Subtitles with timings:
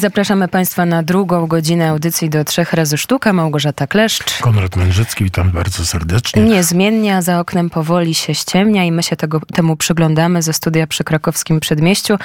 [0.00, 3.32] Zapraszamy Państwa na drugą godzinę audycji do trzech razy sztuka.
[3.32, 4.40] Małgorzata Kleszcz.
[4.40, 6.42] Konrad Mężycki, witam bardzo serdecznie.
[6.42, 10.86] Niezmiennie, a za oknem powoli się ściemnia i my się tego, temu przyglądamy ze studia
[10.86, 12.16] przy krakowskim Przedmieściu.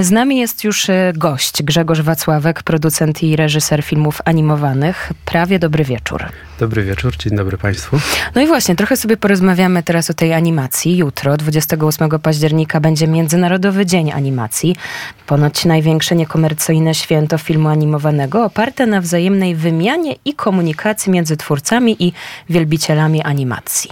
[0.00, 5.12] Z nami jest już e, gość, Grzegorz Wacławek, producent i reżyser filmów animowanych.
[5.24, 6.24] Prawie dobry wieczór.
[6.58, 8.00] Dobry wieczór, dzień dobry Państwu.
[8.34, 10.96] No i właśnie, trochę sobie porozmawiamy teraz o tej animacji.
[10.96, 14.76] Jutro, 28 października, będzie Międzynarodowy Dzień Animacji.
[15.26, 22.12] Ponoć największe niekomercyjne święto filmu animowanego, oparte na wzajemnej wymianie i komunikacji między twórcami i
[22.50, 23.90] wielbicielami animacji.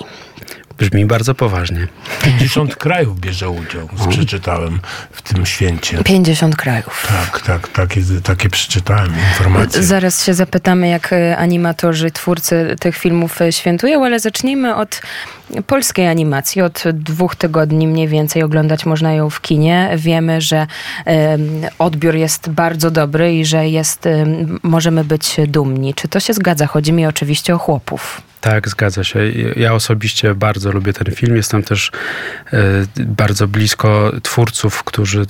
[0.79, 1.89] Brzmi bardzo poważnie.
[2.23, 4.81] 50 krajów bierze udział, przeczytałem
[5.11, 6.05] w tym święcie.
[6.05, 7.07] 50 krajów.
[7.09, 9.83] Tak, tak, takie, takie przeczytałem informacje.
[9.83, 15.03] Zaraz się zapytamy, jak e, animatorzy, twórcy tych filmów e, świętują, ale zacznijmy od
[15.67, 16.63] polskiej animacji.
[16.63, 19.91] Od dwóch tygodni mniej więcej oglądać można ją w kinie.
[19.97, 20.67] Wiemy, że
[21.79, 24.09] odbiór jest bardzo dobry i że jest,
[24.63, 25.95] możemy być dumni.
[25.95, 26.67] Czy to się zgadza?
[26.67, 28.23] Chodzi mi oczywiście o chłopów.
[28.47, 29.19] Tak, zgadza się.
[29.57, 31.37] Ja osobiście bardzo lubię ten film.
[31.37, 31.91] Jestem też
[32.53, 32.59] e,
[32.99, 35.27] bardzo blisko twórców, którzy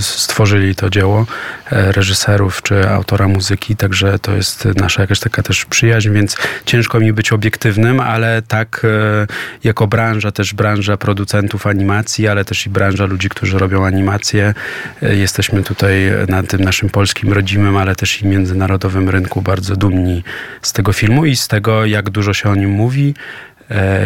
[0.00, 1.26] stworzyli to dzieło,
[1.72, 7.00] e, reżyserów czy autora muzyki, także to jest nasza jakaś taka też przyjaźń, więc ciężko
[7.00, 9.26] mi być obiektywnym, ale tak e,
[9.64, 14.54] jako branża, też branża producentów animacji, ale też i branża ludzi, którzy robią animacje,
[15.02, 20.24] jesteśmy tutaj na tym naszym polskim rodzimym, ale też i międzynarodowym rynku bardzo dumni
[20.62, 23.14] z tego filmu i z tego, jak dużo się o nim mówi,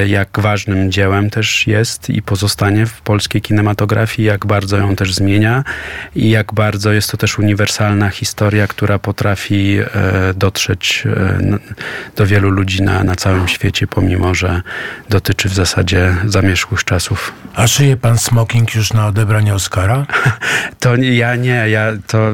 [0.07, 5.65] jak ważnym dziełem też jest i pozostanie w polskiej kinematografii, jak bardzo ją też zmienia
[6.15, 9.87] i jak bardzo jest to też uniwersalna historia, która potrafi e,
[10.35, 11.59] dotrzeć e,
[12.17, 14.63] do wielu ludzi na, na całym świecie, pomimo że
[15.09, 17.33] dotyczy w zasadzie zamierzchłych czasów.
[17.55, 20.07] A szyje pan smoking już na odebranie Oscara?
[20.81, 22.33] To ja nie, ja to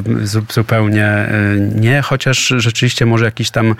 [0.51, 1.29] zupełnie
[1.75, 3.75] nie, chociaż rzeczywiście może jakiś tam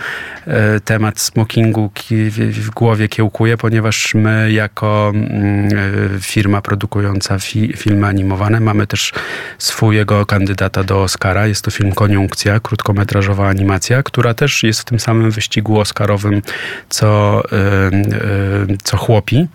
[0.85, 1.91] temat smokingu
[2.37, 5.69] w głowie kiełkuje ponieważ my jako mm,
[6.17, 9.13] e, firma produkująca fi, filmy animowane mamy też
[9.59, 11.47] swojego kandydata do Oscara.
[11.47, 16.43] Jest to film Koniunkcja, krótkometrażowa animacja, która też jest w tym samym wyścigu oscarowym
[16.89, 19.49] co, e, e, co Chłopi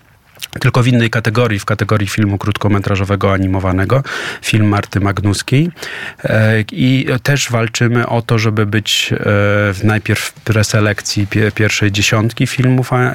[0.60, 4.04] tylko w innej kategorii, w kategorii filmu krótkometrażowego animowanego,
[4.42, 5.70] film Marty Magnuskiej.
[6.24, 9.14] E, I też walczymy o to, żeby być
[9.84, 13.14] e, najpierw w preselekcji pierwszej dziesiątki filmów e,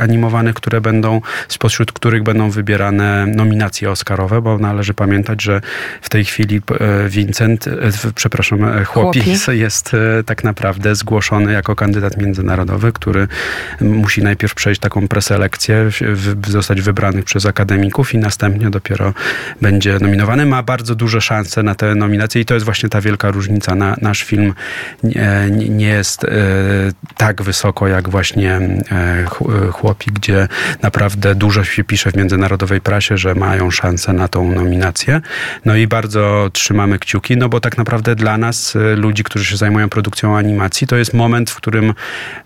[0.00, 5.60] animowanych, które będą, spośród których będą wybierane nominacje oscarowe, bo należy pamiętać, że
[6.02, 6.60] w tej chwili
[7.08, 7.68] Vincent,
[8.14, 9.90] przepraszam, Chłopis jest
[10.26, 13.28] tak naprawdę zgłoszony jako kandydat międzynarodowy, który
[13.80, 15.90] musi najpierw przejść taką preselekcję,
[16.48, 19.14] zostać zostać wybrany przez akademików i następnie dopiero
[19.60, 20.46] będzie nominowany.
[20.46, 23.74] Ma bardzo duże szanse na te nominacje i to jest właśnie ta wielka różnica.
[23.74, 24.54] Na, nasz film
[25.02, 26.28] nie, nie jest e,
[27.16, 28.60] tak wysoko jak właśnie
[28.92, 29.24] e,
[29.72, 30.48] Chłopi, gdzie
[30.82, 35.20] naprawdę dużo się pisze w międzynarodowej prasie, że mają szansę na tą nominację.
[35.64, 39.56] No i bardzo trzymamy kciuki, no bo tak naprawdę dla nas, e, ludzi, którzy się
[39.56, 41.94] zajmują produkcją animacji, to jest moment, w którym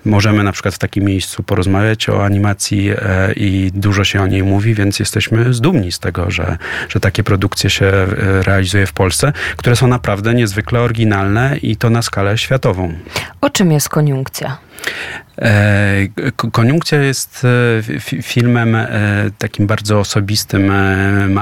[0.04, 2.90] możemy na przykład w takim miejscu porozmawiać o animacji
[3.36, 6.56] i dużo się o niej mówi, więc jesteśmy zdumni z tego, że,
[6.88, 8.06] że takie produkcje się e,
[8.42, 12.92] realizuje w Polsce, które są naprawdę niezwykle oryginalne i to na skalę światową.
[13.40, 14.65] O czym jest koniunkcja?
[15.38, 16.08] E,
[16.52, 18.76] koniunkcja jest e, filmem
[19.38, 20.72] takim bardzo osobistym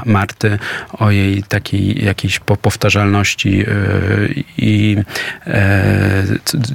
[0.05, 0.59] Marty
[0.93, 3.65] o jej takiej jakiejś powtarzalności
[4.57, 4.97] i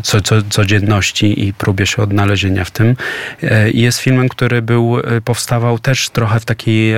[0.03, 2.97] co, co, codzienności i próbie się odnalezienia w tym.
[3.75, 6.95] Jest filmem, który był, powstawał też trochę w takiej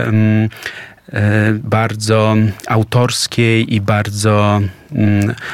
[1.63, 2.37] bardzo
[2.67, 4.82] autorskiej i bardzo Mm,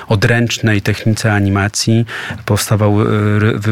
[0.09, 2.07] odręcznej technice animacji.
[2.45, 3.05] Powstawał y,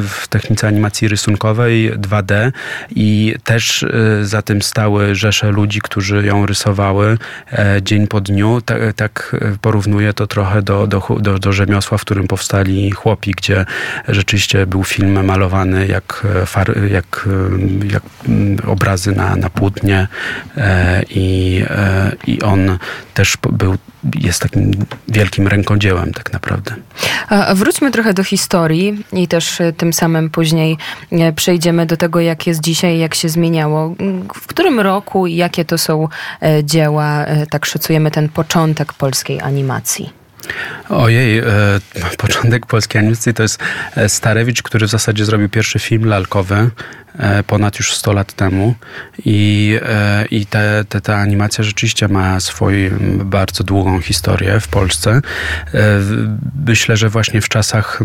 [0.09, 2.53] w technice animacji rysunkowej 2D
[2.91, 7.19] i też y, za tym stały rzesze ludzi, którzy ją rysowały
[7.53, 8.61] e, dzień po dniu.
[8.61, 13.67] Tak, tak porównuję to trochę do, do, do, do rzemiosła, w którym powstali chłopi, gdzie
[14.09, 17.29] rzeczywiście był film malowany jak, far, jak,
[17.93, 20.09] jak mm, obrazy na, na płótnie
[20.57, 22.79] e, i, e, i on
[23.15, 23.77] też był
[24.15, 24.71] jest takim
[25.09, 26.75] wielkim rękodziełem tak naprawdę.
[27.29, 30.77] A wróćmy trochę do historii i też e, tym samym później
[31.13, 33.95] e, przejdziemy do tego, jak jest dzisiaj, jak się zmieniało.
[34.35, 36.09] W którym roku i jakie to są
[36.43, 40.13] e, dzieła, tak szacujemy ten początek polskiej animacji?
[40.89, 41.45] Ojej, e,
[42.19, 43.59] początek polskiej animacji to jest
[44.09, 46.71] Starewicz, który w zasadzie zrobił pierwszy film lalkowy
[47.47, 48.75] ponad już 100 lat temu
[49.25, 52.91] i, e, i te, te, ta animacja rzeczywiście ma swoją
[53.25, 55.11] bardzo długą historię w Polsce.
[55.11, 55.21] E,
[56.67, 58.03] myślę, że właśnie w czasach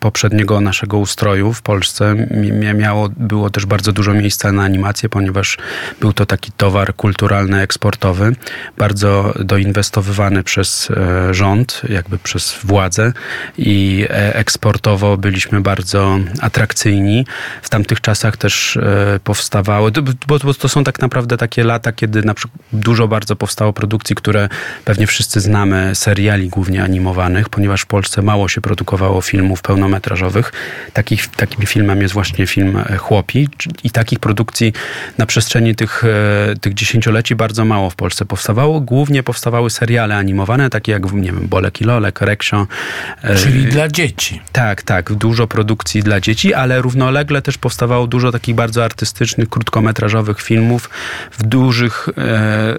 [0.00, 5.58] poprzedniego naszego ustroju w Polsce mi- miało, było też bardzo dużo miejsca na animację, ponieważ
[6.00, 8.36] był to taki towar kulturalny, eksportowy,
[8.78, 13.12] bardzo doinwestowywany przez e, rząd, jakby przez władzę
[13.58, 17.26] i e, eksportowo byliśmy bardzo atrakcyjni.
[17.62, 19.90] W tamtych czasach też e, powstawały,
[20.26, 24.16] bo, bo to są tak naprawdę takie lata, kiedy na przykład dużo bardzo powstało produkcji,
[24.16, 24.48] które
[24.84, 30.52] pewnie wszyscy znamy, seriali głównie animowanych, ponieważ w Polsce mało się produkowało filmów pełnometrażowych.
[30.92, 33.48] Takich, takim filmem jest właśnie film e, Chłopi
[33.84, 34.72] i takich produkcji
[35.18, 38.80] na przestrzeni tych, e, tych dziesięcioleci bardzo mało w Polsce powstawało.
[38.80, 42.66] Głównie powstawały seriale animowane, takie jak, nie wiem, Bolek i Lolek, Reksio.
[43.42, 44.40] Czyli dla dzieci.
[44.52, 45.12] tak, tak.
[45.12, 50.90] Dużo produkcji dla dzieci, ale równolegle też powstawało dużo takich bardzo artystycznych, krótkometrażowych filmów
[51.32, 52.12] w, dużych, e,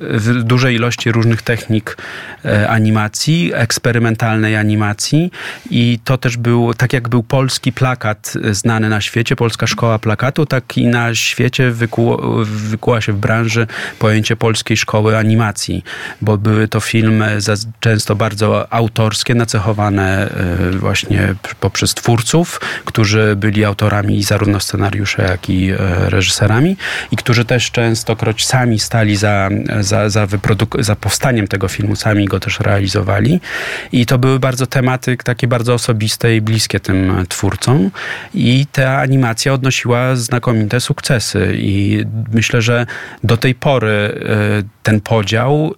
[0.01, 1.97] w dużej ilości różnych technik
[2.45, 5.31] e, animacji, eksperymentalnej animacji.
[5.69, 9.99] I to też był, tak jak był polski plakat e, znany na świecie, polska szkoła
[9.99, 13.67] plakatu, tak i na świecie wykuło, wykuła się w branży
[13.99, 15.83] pojęcie polskiej szkoły animacji,
[16.21, 17.37] bo były to filmy
[17.79, 20.29] często bardzo autorskie, nacechowane
[20.71, 24.59] właśnie poprzez twórców, którzy byli autorami zarówno
[25.07, 26.77] scenariusza, jak i e, reżyserami
[27.11, 29.49] i którzy też częstokroć sami stali za,
[29.79, 33.39] za, za, wyproduk- za powstaniem tego filmu, sami go też realizowali.
[33.91, 37.91] I to były bardzo tematy takie bardzo osobiste i bliskie tym twórcom.
[38.33, 41.55] I ta animacja odnosiła znakomite sukcesy.
[41.57, 42.85] I myślę, że
[43.23, 45.75] do tej pory e, ten podział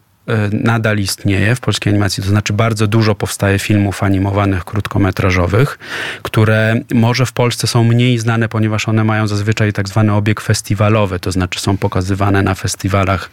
[0.51, 2.23] nadal istnieje w polskiej animacji.
[2.23, 5.79] To znaczy bardzo dużo powstaje filmów animowanych, krótkometrażowych,
[6.23, 11.19] które może w Polsce są mniej znane, ponieważ one mają zazwyczaj tak zwany obieg festiwalowy,
[11.19, 13.29] to znaczy są pokazywane na festiwalach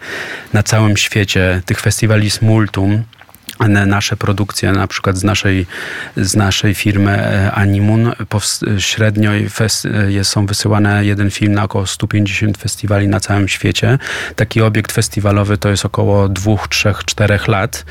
[0.52, 1.62] na całym świecie.
[1.66, 3.02] Tych festiwali jest multum.
[3.86, 5.66] Nasze produkcje, na przykład z naszej,
[6.16, 8.12] z naszej firmy e, Animun,
[8.78, 13.98] średnio fes- e, jest, są wysyłane jeden film na około 150 festiwali na całym świecie.
[14.36, 17.84] Taki obiekt festiwalowy to jest około 2, 3, 4 lat,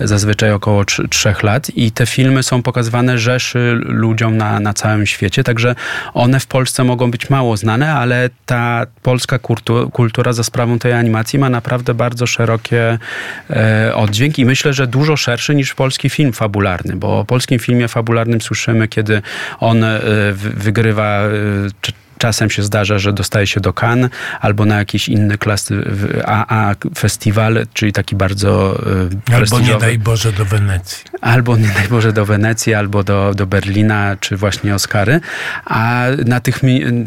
[0.00, 1.70] zazwyczaj około 3, 3 lat.
[1.76, 5.74] I te filmy są pokazywane rzeszy ludziom na, na całym świecie, także
[6.14, 10.92] one w Polsce mogą być mało znane, ale ta polska kultu- kultura za sprawą tej
[10.92, 12.98] animacji ma naprawdę bardzo szerokie
[13.50, 13.92] e,
[14.36, 18.88] i myślę, że dużo szerszy niż polski film fabularny, bo o polskim filmie fabularnym słyszymy,
[18.88, 19.22] kiedy
[19.60, 20.00] on e,
[20.32, 21.30] wy- wygrywa e,
[22.20, 26.74] Czasem się zdarza, że dostaje się do Cannes albo na jakiś inny klas w- AA
[26.98, 28.80] festiwal, czyli taki bardzo
[29.30, 31.04] e, Albo nie daj Boże do Wenecji.
[31.20, 35.20] Albo nie daj Boże do Wenecji, albo do, do Berlina, czy właśnie Oscary.
[35.64, 36.60] A na, tych,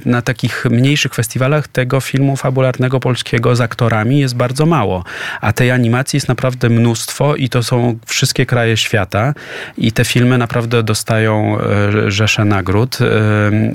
[0.06, 5.04] na takich mniejszych festiwalach tego filmu fabularnego polskiego z aktorami jest bardzo mało.
[5.42, 9.34] A tej animacji jest naprawdę mnóstwo i to są wszystkie kraje świata.
[9.78, 12.98] I te filmy naprawdę dostają e, rzesze nagród.
[13.02, 13.06] E,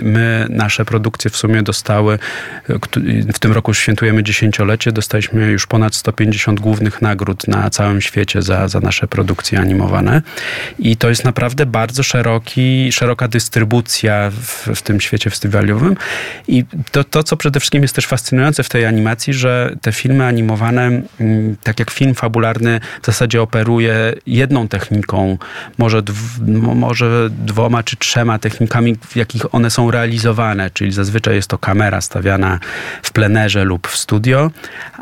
[0.03, 2.19] My, nasze produkcje w sumie dostały,
[2.69, 8.43] e, w tym roku świętujemy dziesięciolecie, dostaliśmy już ponad 150 głównych nagród na całym świecie
[8.43, 10.23] za, za nasze produkcje animowane.
[10.79, 15.97] I to jest naprawdę bardzo szeroki, szeroka dystrybucja w, w tym świecie festiwalowym.
[16.49, 20.27] I to, to, co przede wszystkim jest też fascynujące w tej animacji, że te filmy
[20.27, 25.39] animowane, mm, tak jak film fabularny, w zasadzie operuje jedną techniką,
[25.79, 31.18] może, dw, mo- może dwoma czy trzema technikami, w jakich one są realizowane, czyli zazwyczaj
[31.27, 32.59] jest to kamera stawiana
[33.03, 34.51] w plenerze lub w studio,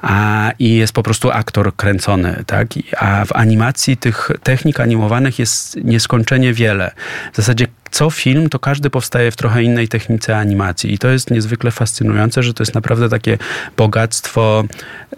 [0.02, 2.68] a, i jest po prostu aktor kręcony, tak?
[2.96, 6.90] A w animacji tych technik animowanych jest nieskończenie wiele.
[7.32, 10.94] W zasadzie co film, to każdy powstaje w trochę innej technice animacji.
[10.94, 13.38] I to jest niezwykle fascynujące, że to jest naprawdę takie
[13.76, 14.64] bogactwo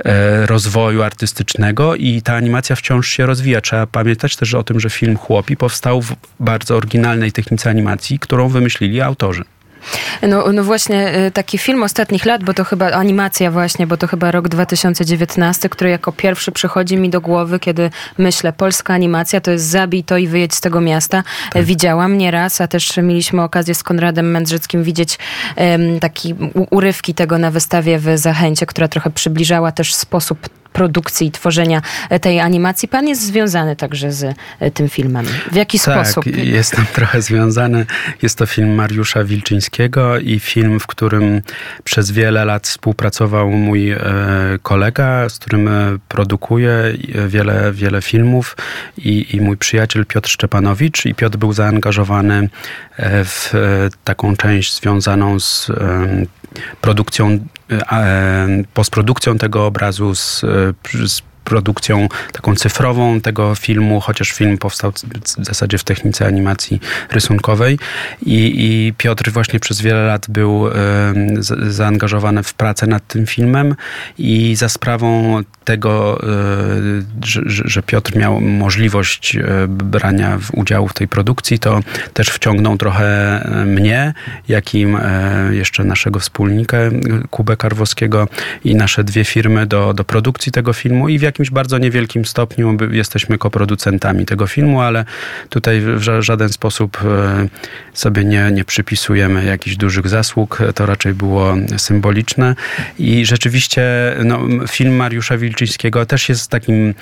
[0.04, 3.60] e, rozwoju artystycznego i ta animacja wciąż się rozwija.
[3.60, 8.48] Trzeba pamiętać też o tym, że film Chłopi powstał w bardzo oryginalnej technice animacji, którą
[8.48, 9.44] wymyślili autorzy.
[10.22, 14.06] No, no właśnie y, taki film ostatnich lat, bo to chyba animacja właśnie, bo to
[14.06, 19.50] chyba rok 2019, który jako pierwszy przychodzi mi do głowy, kiedy myślę, polska animacja to
[19.50, 21.22] jest zabij to i wyjedź z tego miasta.
[21.52, 21.64] Tak.
[21.64, 25.18] Widziałam nieraz, a też mieliśmy okazję z Konradem Mędrzyckim widzieć
[25.56, 26.34] um, taki
[26.70, 31.82] urywki tego na wystawie w Zachęcie, która trochę przybliżała też sposób produkcji i tworzenia
[32.20, 32.88] tej animacji.
[32.88, 34.36] Pan jest związany także z
[34.74, 35.26] tym filmem.
[35.52, 36.26] W jaki tak, sposób?
[36.36, 37.86] jestem trochę związany.
[38.22, 41.42] Jest to film Mariusza Wilczyńskiego i film, w którym
[41.84, 43.98] przez wiele lat współpracował mój e,
[44.62, 48.56] kolega, z którym e, produkuję e, wiele, wiele filmów
[48.98, 52.48] i, i mój przyjaciel Piotr Szczepanowicz i Piotr był zaangażowany
[53.24, 53.52] w
[54.04, 55.70] taką część związaną z
[56.80, 57.38] produkcją,
[58.74, 60.40] postprodukcją tego obrazu, z,
[61.06, 67.78] z produkcją taką cyfrową tego filmu, chociaż film powstał w zasadzie w technice animacji rysunkowej.
[68.26, 70.64] I, i Piotr właśnie przez wiele lat był
[71.68, 73.74] zaangażowany w pracę nad tym filmem
[74.18, 76.26] i za sprawą tego, e,
[77.24, 81.80] że, że Piotr miał możliwość e, brania udziału w tej produkcji, to
[82.12, 83.06] też wciągnął trochę
[83.44, 84.14] e, mnie,
[84.48, 84.86] jak i
[85.50, 86.76] jeszcze naszego wspólnika
[87.30, 88.28] Kubę Karwowskiego
[88.64, 92.76] i nasze dwie firmy do, do produkcji tego filmu i w jakimś bardzo niewielkim stopniu
[92.90, 95.04] jesteśmy koproducentami tego filmu, ale
[95.48, 96.98] tutaj w żaden sposób
[97.92, 100.58] sobie nie, nie przypisujemy jakichś dużych zasług.
[100.74, 102.54] To raczej było symboliczne
[102.98, 103.82] i rzeczywiście
[104.24, 106.94] no, film Mariusza Wilczyńskiego też jest takim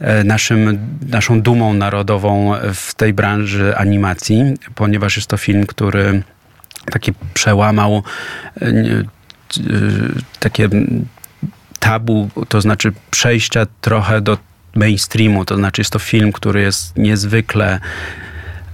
[0.00, 0.78] e, naszym,
[1.08, 6.22] naszą dumą narodową w tej branży animacji, ponieważ jest to film, który
[6.90, 8.02] taki przełamał
[8.60, 9.02] e, e,
[10.40, 10.68] takie
[11.78, 14.38] tabu, to znaczy przejścia trochę do
[14.74, 17.80] mainstreamu, to znaczy jest to film, który jest niezwykle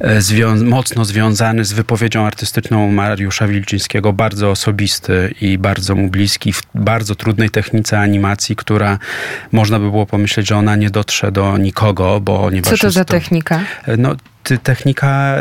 [0.01, 6.53] E, zwią mocno związany z wypowiedzią artystyczną Mariusza Wilczyńskiego, bardzo osobisty i bardzo mu bliski,
[6.53, 8.99] w bardzo trudnej technice animacji, która
[9.53, 13.05] można by było pomyśleć, że ona nie dotrze do nikogo, bo nie Co to za
[13.05, 13.61] to, technika?
[13.85, 14.17] E, no,
[14.63, 15.37] technika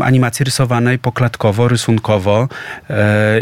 [0.00, 2.48] y, animacji rysowanej poklatkowo, rysunkowo
[2.90, 2.94] y,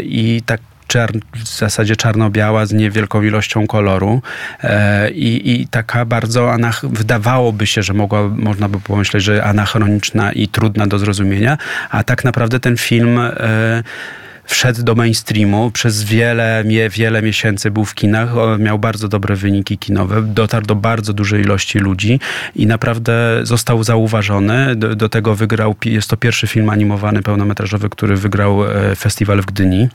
[0.03, 4.21] i tak czern, w zasadzie czarno-biała z niewielką ilością koloru
[4.63, 10.31] e, i, i taka bardzo, anach, wydawałoby się, że mogła, można by pomyśleć, że anachroniczna
[10.31, 11.57] i trudna do zrozumienia,
[11.89, 13.83] a tak naprawdę ten film e,
[14.45, 15.71] wszedł do mainstreamu.
[15.71, 21.13] Przez wiele, wiele miesięcy był w kinach, miał bardzo dobre wyniki kinowe, dotarł do bardzo
[21.13, 22.19] dużej ilości ludzi
[22.55, 24.75] i naprawdę został zauważony.
[24.75, 29.45] Do, do tego wygrał, jest to pierwszy film animowany pełnometrażowy, który wygrał e, festiwal w
[29.45, 29.89] Gdyni.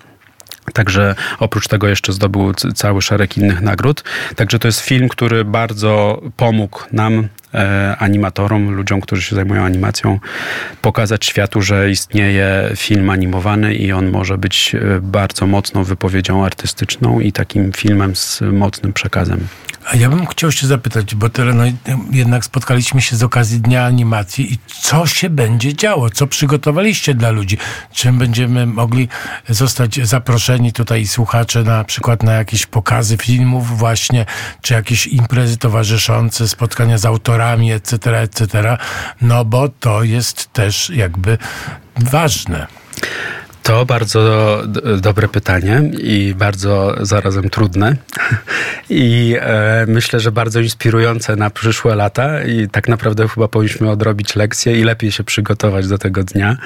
[0.73, 4.05] Także oprócz tego jeszcze zdobył cały szereg innych nagród.
[4.37, 7.29] Także to jest film, który bardzo pomógł nam,
[7.99, 10.19] animatorom, ludziom, którzy się zajmują animacją,
[10.83, 17.21] pokazać światu, że istnieje film animowany i on może być e, bardzo mocną wypowiedzią artystyczną
[17.21, 19.49] i takim filmem z mocnym przekazem.
[19.93, 21.64] A ja bym chciał się zapytać, bo tyle, no,
[22.11, 26.11] jednak spotkaliśmy się z okazji Dnia Animacji i co się będzie działo?
[26.11, 27.59] Co przygotowaliście dla ludzi?
[27.93, 29.09] Czym będziemy mogli
[29.49, 34.26] zostać zaproszeni tutaj słuchacze na przykład na jakieś pokazy filmów właśnie,
[34.62, 38.76] czy jakieś imprezy towarzyszące, spotkania z autorami, etc., etc.,
[39.23, 41.38] no bo to jest też jakby
[41.97, 42.66] ważne.
[43.68, 44.62] To bardzo
[45.00, 47.97] dobre pytanie i bardzo zarazem trudne.
[48.90, 52.45] I e, myślę, że bardzo inspirujące na przyszłe lata.
[52.45, 56.57] I tak naprawdę chyba powinniśmy odrobić lekcję i lepiej się przygotować do tego dnia,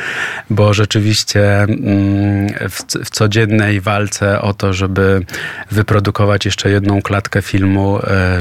[0.51, 5.25] bo rzeczywiście mm, w, w codziennej walce o to, żeby
[5.71, 8.41] wyprodukować jeszcze jedną klatkę filmu, e,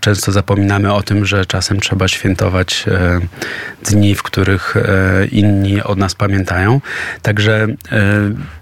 [0.00, 3.20] często zapominamy o tym, że czasem trzeba świętować e,
[3.84, 6.80] dni, w których e, inni od nas pamiętają.
[7.22, 7.66] Także e,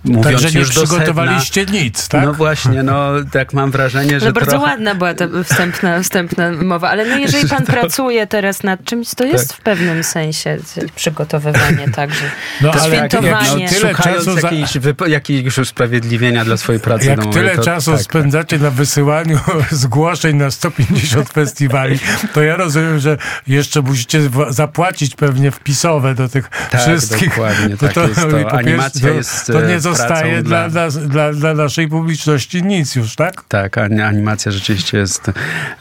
[0.04, 2.24] mówiąc Także nie już przygotowaliście sedna, nic, tak?
[2.24, 4.64] No właśnie, no tak mam wrażenie, no że no bardzo trochę...
[4.64, 7.72] ładna była ta wstępna, wstępna mowa, ale no jeżeli pan to...
[7.72, 9.58] pracuje teraz nad czymś, to jest tak.
[9.58, 10.58] w pewnym sensie
[10.96, 12.24] przygotowywanie także.
[12.60, 13.64] No, to ale świętowanie.
[13.64, 14.40] Jak, jak, no, tyle czasu za...
[14.40, 14.78] jakiejś,
[15.08, 17.06] jakiegoś usprawiedliwienia dla swojej pracy.
[17.06, 18.60] Jak no, tyle to, czasu tak, spędzacie tak.
[18.60, 19.38] na wysyłaniu
[19.70, 21.98] zgłoszeń na 150 50 festiwali,
[22.34, 27.28] to ja rozumiem, że jeszcze musicie zapłacić pewnie wpisowe do tych tak, wszystkich.
[27.28, 28.52] Dokładnie, to, tak to, jest to.
[28.52, 33.44] Animacja to, jest to nie zostaje dla, dla, dla, dla, naszej publiczności nic już, tak?
[33.48, 35.30] Tak, animacja rzeczywiście jest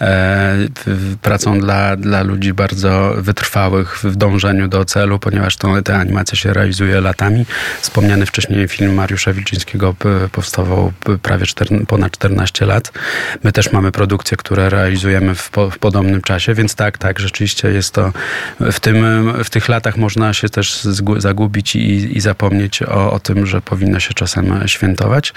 [0.02, 0.56] e,
[1.22, 6.54] pracą dla, dla ludzi bardzo wytrwałych w dążeniu do celu, ponieważ to, ta animacja się
[6.54, 7.46] realizuje latami.
[7.82, 9.96] Wspomniany wcześniej film Mariusza Wilczyńskiego
[10.32, 12.92] powstawał prawie 4, ponad 14 lat.
[13.44, 17.20] My też mamy produkcje, które realizują realizujemy w, po, w podobnym czasie, więc tak, tak,
[17.20, 18.12] rzeczywiście jest to
[18.60, 19.04] w, tym,
[19.44, 20.88] w tych latach można się też
[21.18, 25.34] zagubić i, i zapomnieć o, o tym, że powinno się czasem świętować.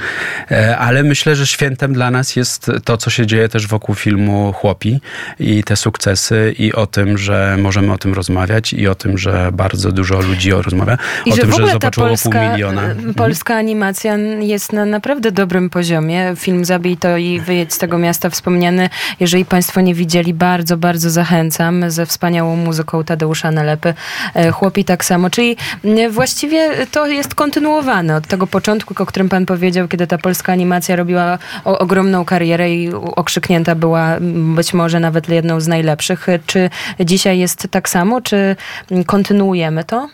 [0.50, 4.52] E, ale myślę, że świętem dla nas jest to, co się dzieje też wokół filmu
[4.52, 5.00] Chłopi
[5.38, 9.50] i te sukcesy i o tym, że możemy o tym rozmawiać i o tym, że
[9.52, 10.98] bardzo dużo ludzi rozmawia.
[11.26, 12.82] I o że tym, że ta polska, pół miliona.
[12.82, 16.32] E, polska animacja jest na naprawdę dobrym poziomie.
[16.36, 18.88] Film Zabij to i Wyjedź z tego miasta wspomniany.
[19.20, 23.94] Jeżeli Państwo nie widzieli, bardzo, bardzo zachęcam ze wspaniałą muzyką Tadeusza Nalepy.
[24.34, 25.30] E, chłopi tak samo.
[25.30, 25.56] Czyli
[26.10, 30.96] właściwie to jest kontynuowane od tego początku, o którym Pan powiedział, kiedy ta polska animacja
[30.96, 34.16] robiła ogromną karierę i okrzyknięta była
[34.56, 36.26] być może nawet jedną z najlepszych.
[36.46, 38.20] Czy dzisiaj jest tak samo?
[38.20, 38.56] Czy
[39.06, 40.08] kontynuujemy to?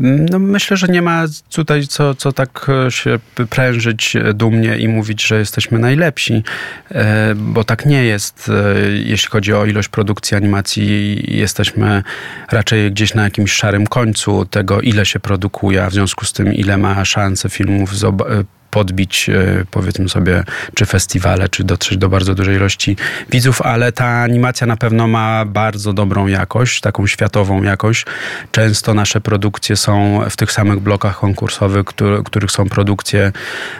[0.00, 3.18] No myślę, że nie ma tutaj co, co tak e, się
[3.50, 6.42] prężyć dumnie i mówić, że jesteśmy najlepsi,
[6.90, 8.48] e, bo tak nie jest.
[8.48, 12.02] E, jeśli chodzi o ilość produkcji animacji, jesteśmy
[12.50, 16.54] raczej gdzieś na jakimś szarym końcu tego, ile się produkuje, a w związku z tym,
[16.54, 17.94] ile ma szansę filmów
[18.76, 22.96] podbić, e, powiedzmy sobie, czy festiwale, czy dotrzeć do bardzo dużej ilości
[23.30, 28.06] widzów, ale ta animacja na pewno ma bardzo dobrą jakość, taką światową jakość.
[28.52, 33.32] Często nasze produkcje są w tych samych blokach konkursowych, który, których są produkcje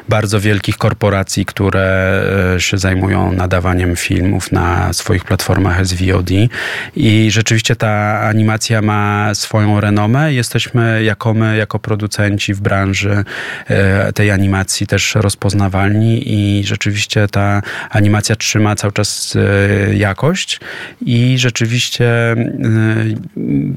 [0.08, 1.86] bardzo wielkich korporacji, które
[2.54, 6.30] e, się zajmują nadawaniem filmów na swoich platformach SVOD
[6.96, 10.32] i rzeczywiście ta animacja ma swoją renomę.
[10.32, 13.24] Jesteśmy jako my, jako producenci w branży
[13.66, 20.60] e, tej animacji też rozpoznawalni i rzeczywiście ta animacja trzyma cały czas e, jakość
[21.06, 22.36] i rzeczywiście e,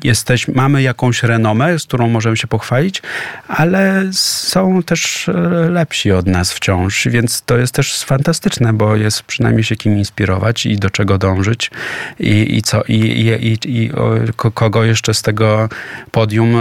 [0.04, 3.02] jesteś, mamy jakąś renomę, z którą możemy się pochwalić,
[3.48, 5.34] ale są też e,
[5.70, 10.66] lepsi od nas wciąż, więc to jest też fantastyczne, bo jest przynajmniej się kim inspirować
[10.66, 11.72] i do czego dążyć
[12.20, 13.92] i, i co, i, i, i, i
[14.36, 15.70] kogo jeszcze z tego
[16.12, 16.56] podium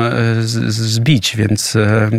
[0.69, 1.77] zbić, więc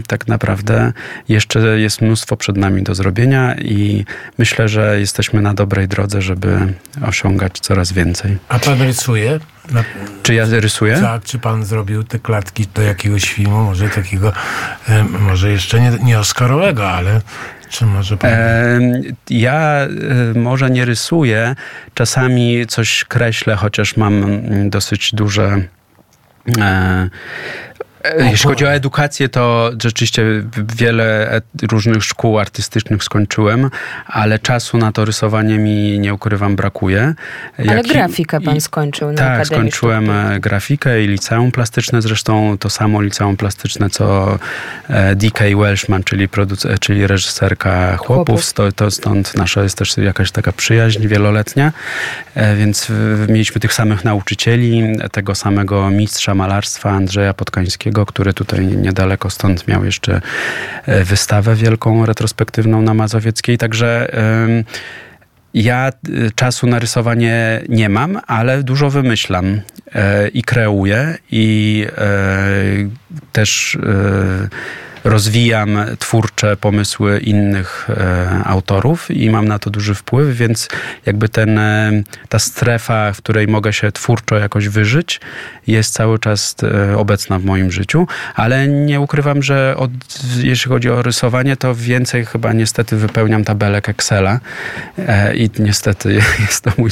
[0.08, 0.94] tak naprawdę
[1.30, 4.06] jeszcze jest mnóstwo przed nami do zrobienia i
[4.38, 6.74] myślę, że jesteśmy na dobrej drodze, żeby
[7.08, 8.38] osiągać coraz więcej.
[8.48, 9.40] A pan rysuje?
[9.72, 9.84] Na...
[10.24, 10.98] Czy ja rysuję?
[11.02, 14.34] Tak, czy pan zrobił te klatki do jakiegoś filmu, może takiego,
[15.20, 17.22] może jeszcze nie, nie Oscarowego, ale
[17.70, 18.32] czy może pan...
[18.32, 18.80] E,
[19.30, 19.88] ja e,
[20.40, 21.56] może nie rysuję,
[21.94, 25.62] czasami coś kreślę, chociaż mam mm, dosyć duże
[26.58, 27.10] E,
[28.20, 30.24] jeśli chodzi o edukację, to rzeczywiście
[30.76, 31.42] wiele
[31.72, 33.70] różnych szkół artystycznych skończyłem,
[34.06, 37.14] ale czasu na to rysowanie mi, nie ukrywam, brakuje.
[37.58, 40.36] Ale Jak grafikę pan skończył na Tak, Akademii skończyłem Sztuki.
[40.36, 44.38] E, grafikę i liceum plastyczne, zresztą to samo liceum plastyczne, co
[44.90, 45.46] e, D.K.
[45.58, 48.16] Welshman, czyli, produc- czyli reżyserka Chłopów.
[48.16, 48.54] Chłopów.
[48.54, 51.72] To, to stąd nasza jest też jakaś taka przyjaźń wieloletnia,
[52.58, 52.88] więc
[53.30, 57.34] mieliśmy tych samych nauczycieli, tego samego mistrza malarstwa Andrzeja
[57.90, 60.22] Podkańskiego, który tutaj niedaleko stąd miał jeszcze
[60.86, 63.58] e, wystawę wielką, retrospektywną na Mazowieckiej.
[63.58, 64.12] Także
[65.54, 65.92] ja e,
[66.36, 69.62] czasu na rysowanie nie mam, ale dużo wymyślam
[69.94, 71.86] e, i kreuję i
[73.32, 73.78] też
[75.10, 80.68] rozwijam twórcze pomysły innych e, autorów i mam na to duży wpływ, więc
[81.06, 81.92] jakby ten, e,
[82.30, 85.22] ta strefa, w której mogę się twórczo jakoś wyżyć,
[85.68, 89.92] jest cały czas e, obecna w moim życiu, ale nie ukrywam, że od,
[90.38, 94.40] jeśli chodzi o rysowanie, to więcej chyba niestety wypełniam tabelek Excela
[95.36, 96.14] i niestety
[96.46, 96.90] jest to mój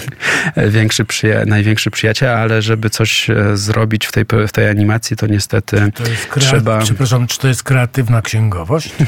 [0.67, 5.91] większy przyja- największy przyjaciel, ale żeby coś zrobić w tej, w tej animacji, to niestety
[5.95, 6.79] to trzeba...
[6.79, 8.93] Przepraszam, czy to jest kreatywne aktywna księgowość?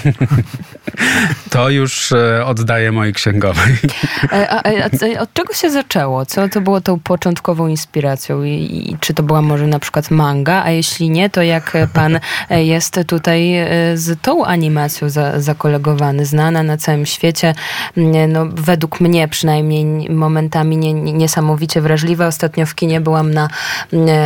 [1.49, 3.73] To już e, oddaję mojej księgowej.
[4.31, 4.69] E, a, a,
[5.17, 6.25] a, od czego się zaczęło?
[6.25, 8.43] Co to było tą początkową inspiracją?
[8.43, 8.49] I,
[8.91, 10.63] I, czy to była może na przykład manga?
[10.63, 13.55] A jeśli nie, to jak pan e, jest tutaj
[13.95, 17.55] z tą animacją za, zakolegowany, znana na całym świecie?
[18.27, 22.27] No, według mnie przynajmniej momentami nie, niesamowicie wrażliwa.
[22.27, 23.49] Ostatnio w kinie byłam na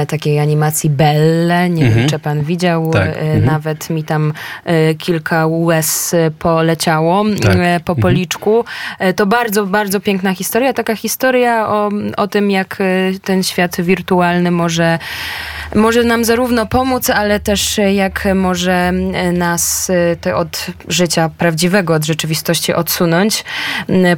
[0.07, 1.69] takiej animacji Belle.
[1.69, 1.99] Nie mhm.
[1.99, 2.91] wiem, czy pan widział.
[2.91, 3.07] Tak.
[3.07, 3.45] Mhm.
[3.45, 4.53] Nawet mi tam E,
[4.98, 7.56] kilka łez poleciało tak.
[7.56, 8.02] E, po mhm.
[8.02, 8.60] policzku.
[8.60, 9.13] Mhm.
[9.13, 10.74] To bardzo, bardzo piękna historia.
[10.74, 12.78] Taka historia o, o tym, jak
[13.24, 15.00] ten świat wirtualny może
[15.76, 18.92] może nam zarówno pomóc, ale też jak może
[19.34, 19.92] nas
[20.36, 23.44] od życia prawdziwego, od rzeczywistości odsunąć.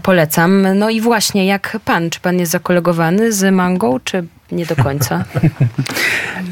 [0.04, 0.68] Polecam.
[0.76, 2.10] No i właśnie, jak pan?
[2.10, 5.26] Czy pan jest zakolegowany z mangą, czy nie do końca.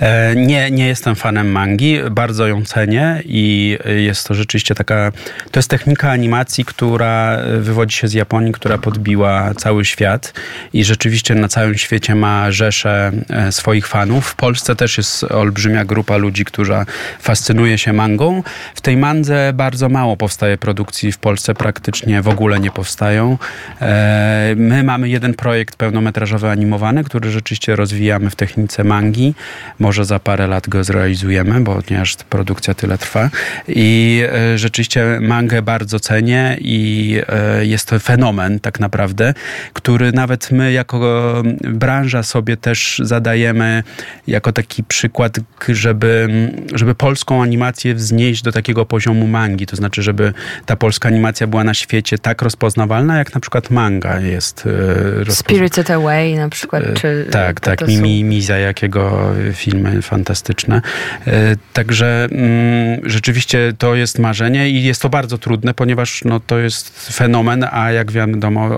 [0.02, 5.12] E, nie, nie jestem fanem mangi, bardzo ją cenię i jest to rzeczywiście taka,
[5.52, 10.34] to jest technika animacji, która wywodzi się z Japonii, która podbiła cały świat
[10.74, 14.28] i rzeczywiście na całym świecie ma rzesze e, swoich fanów.
[14.28, 16.86] W Polsce też jest olbrzymia grupa ludzi, która
[17.20, 18.44] fascynuje się mangą.
[18.76, 23.38] W tej mandze bardzo mało powstaje produkcji w Polsce, praktycznie w ogóle nie powstają.
[23.82, 29.34] E, my mamy jeden projekt pełnometrażowy animowany, który rzeczywiście rozwijamy w technice mangi.
[29.80, 33.30] Może za parę lat go zrealizujemy, bo ponieważ produkcja tyle trwa.
[33.68, 39.34] I e, rzeczywiście mangę bardzo cenię i e, jest to fenomen tak naprawdę,
[39.74, 41.00] który nawet my jako
[41.64, 43.84] branża sobie też zadajemy
[44.28, 46.30] jako taki przykład, żeby,
[46.74, 49.66] żeby polską animację wznieść do takiego poziomu mangi.
[49.66, 50.34] To znaczy, żeby
[50.66, 54.68] ta polska animacja była na świecie tak rozpoznawalna, jak na przykład manga jest.
[55.28, 56.84] E, Spirited Away na przykład.
[56.94, 57.73] Czy tak, tak.
[57.88, 60.82] Mimi, Miza, jakiego filmy fantastyczne.
[61.74, 67.14] Także mm, rzeczywiście to jest marzenie i jest to bardzo trudne, ponieważ no, to jest
[67.14, 68.70] fenomen, a jak wiadomo,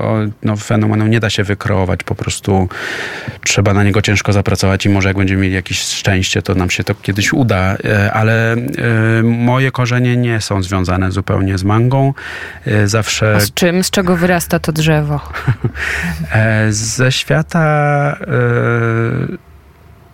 [0.43, 2.03] no, fenomenu nie da się wykreować.
[2.03, 2.69] Po prostu
[3.43, 6.83] trzeba na niego ciężko zapracować i może jak będziemy mieli jakieś szczęście, to nam się
[6.83, 7.77] to kiedyś uda.
[7.85, 8.57] E, ale e,
[9.23, 12.13] moje korzenie nie są związane zupełnie z mangą.
[12.65, 13.35] E, zawsze...
[13.35, 13.83] A z czym?
[13.83, 15.19] Z czego wyrasta to drzewo?
[16.69, 17.65] Ze świata
[18.85, 19.27] 呃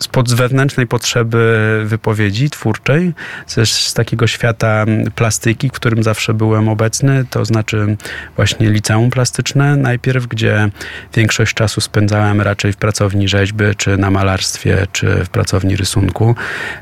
[0.01, 3.13] spod wewnętrznej potrzeby wypowiedzi twórczej,
[3.55, 4.85] też z takiego świata
[5.15, 7.97] plastyki, w którym zawsze byłem obecny, to znaczy
[8.35, 10.69] właśnie liceum plastyczne najpierw, gdzie
[11.13, 16.35] większość czasu spędzałem raczej w pracowni rzeźby, czy na malarstwie, czy w pracowni rysunku.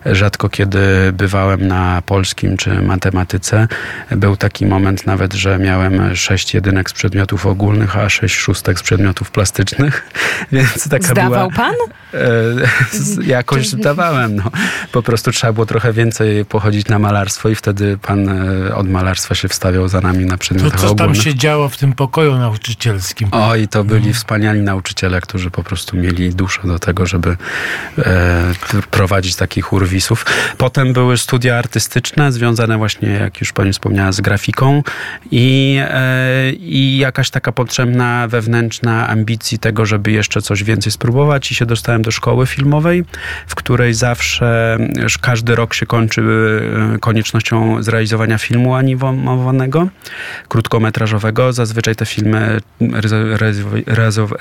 [0.06, 0.80] Rzadko kiedy
[1.14, 3.68] bywałem na polskim, czy matematyce.
[4.12, 8.84] Był taki moment nawet, że miałem sześć jedynek z przedmiotów ogólnych, a sześć szóstek z
[8.84, 10.10] przedmiotów plastycznych,
[10.52, 11.66] więc taka Zdawał była...
[11.66, 11.76] pan?
[13.26, 14.36] Jakoś zdawałem.
[14.36, 14.44] No.
[14.92, 19.36] Po prostu trzeba było trochę więcej pochodzić na malarstwo i wtedy pan e, od malarstwa
[19.36, 23.28] się wstawiał za nami na przedmiotach To co tam się działo w tym pokoju nauczycielskim?
[23.32, 27.38] O, i to byli wspaniali nauczyciele, którzy po prostu mieli duszę do tego, żeby
[27.98, 28.54] e,
[28.92, 30.26] prowadzić takich urwisów.
[30.58, 34.84] Potem były studia artystyczne związane właśnie, jak już pani wspomniała, z grafiką
[35.32, 41.56] i, e, i jakaś taka potrzebna wewnętrzna ambicji tego, żeby jeszcze coś więcej spróbować i
[41.56, 42.99] się dostałem do szkoły filmowej
[43.48, 44.78] w której zawsze
[45.22, 46.22] każdy rok się kończy
[46.96, 49.88] e, koniecznością zrealizowania filmu animowanego,
[50.48, 51.54] krótkometrażowego.
[51.54, 52.60] Zazwyczaj te filmy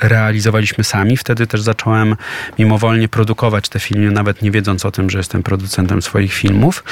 [0.01, 1.17] realizowaliśmy sami.
[1.17, 2.17] Wtedy też zacząłem
[2.59, 6.85] mimowolnie produkować te filmy, nawet nie wiedząc o tym, że jestem producentem swoich filmów.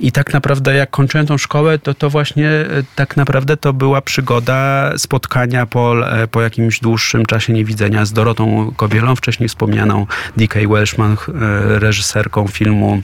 [0.00, 4.00] I tak naprawdę jak kończyłem tą szkołę, to to właśnie e, tak naprawdę to była
[4.02, 10.06] przygoda spotkania po, e, po jakimś dłuższym czasie niewidzenia z Dorotą Kobielą, wcześniej wspomnianą
[10.36, 10.60] D.K.
[10.68, 13.02] Welshman, E, reżyserką filmu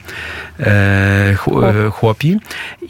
[0.59, 1.35] e,
[1.91, 2.39] Chłopi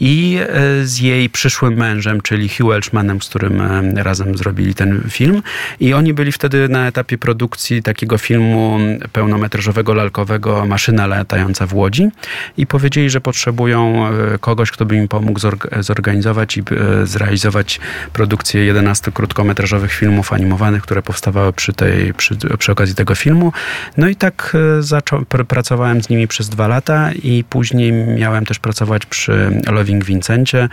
[0.00, 3.62] i e, z jej przyszłym mężem, czyli Hugh Welchmanem, z którym
[3.96, 5.42] razem zrobili ten film.
[5.80, 8.78] I oni byli wtedy na etapie produkcji takiego filmu
[9.12, 12.08] pełnometrażowego, lalkowego Maszyna latająca w Łodzi
[12.56, 14.06] i powiedzieli, że potrzebują
[14.40, 15.40] kogoś, kto by im pomógł
[15.80, 16.62] zorganizować i
[17.04, 17.80] zrealizować
[18.12, 23.52] produkcję 11 krótkometrażowych filmów animowanych, które powstawały przy, tej, przy, przy okazji tego filmu.
[23.96, 24.56] No i tak
[25.02, 30.04] zaczął, pr pracowałem z nimi przez dwa lata i później miałem też pracować przy Loving
[30.04, 30.68] Vincencie,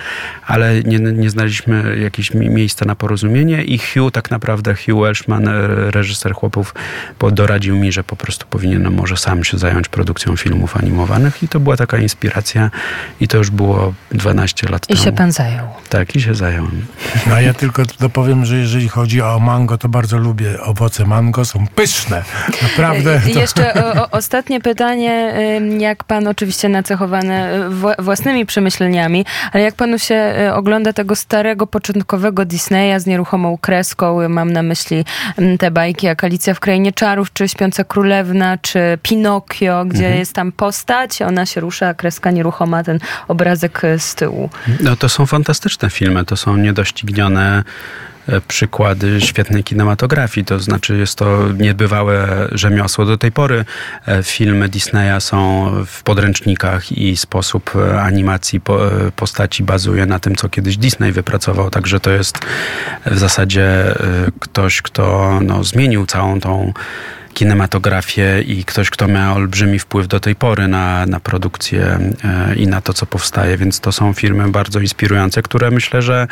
[0.48, 5.52] ale nie, nie znaleźliśmy jakiegoś miejsca na porozumienie i Hugh, tak naprawdę Hugh Welshman, e,
[5.92, 6.74] reżyser Chłopów,
[7.32, 11.60] doradził mi, że po prostu powinienem może sam się zająć produkcją filmów animowanych i to
[11.60, 12.72] była taka inspiracja
[13.20, 15.00] i to już było 12 lat I temu.
[15.00, 15.68] I się pan zajął.
[15.90, 16.86] Tak, i się zająłem.
[17.28, 21.46] No a ja tylko dopowiem, że jeżeli chodzi o mango, to bardzo lubię owoce mango,
[21.46, 22.24] są pyszne.
[22.62, 23.22] Naprawdę.
[23.34, 23.40] To...
[23.40, 25.34] Jeszcze o, o, ostatnie pytanie,
[25.80, 31.68] jak pan oczywiście nacechowany e, własnymi przemyśleniami, ale jak panu się e, ogląda tego starego,
[31.68, 35.06] początkowego Disneya z nieruchomą kreską, mam na myśli
[35.60, 40.20] te bajki jak Alicja w Krainie Czarów, czy Śpiąca Królewna, czy Pinokio, gdzie mhm.
[40.20, 44.50] jest tam postać, ona się rusza, kreska nieruchoma, ten obrazek e, z tyłu.
[44.82, 47.64] No to są fantastyczne filmy, to są niedoścignione
[48.48, 50.46] przykłady świetnej kinematografii.
[50.46, 53.06] To znaczy jest to niebywałe rzemiosło.
[53.06, 53.66] Do tej pory
[54.08, 58.62] e, filmy Disneya są w podręcznikach i sposób e, animacji
[59.16, 61.70] postaci bazuje na tym, co kiedyś Disney wypracował.
[61.70, 62.40] Także to jest
[63.06, 63.96] w zasadzie
[64.40, 66.74] ktoś, kto no, zmienił całą tą
[67.34, 72.68] kinematografię i ktoś, kto miał olbrzymi wpływ do tej pory na, na produkcję e, i
[72.68, 76.28] na to, co powstaje, więc to są filmy bardzo inspirujące, które myślę, że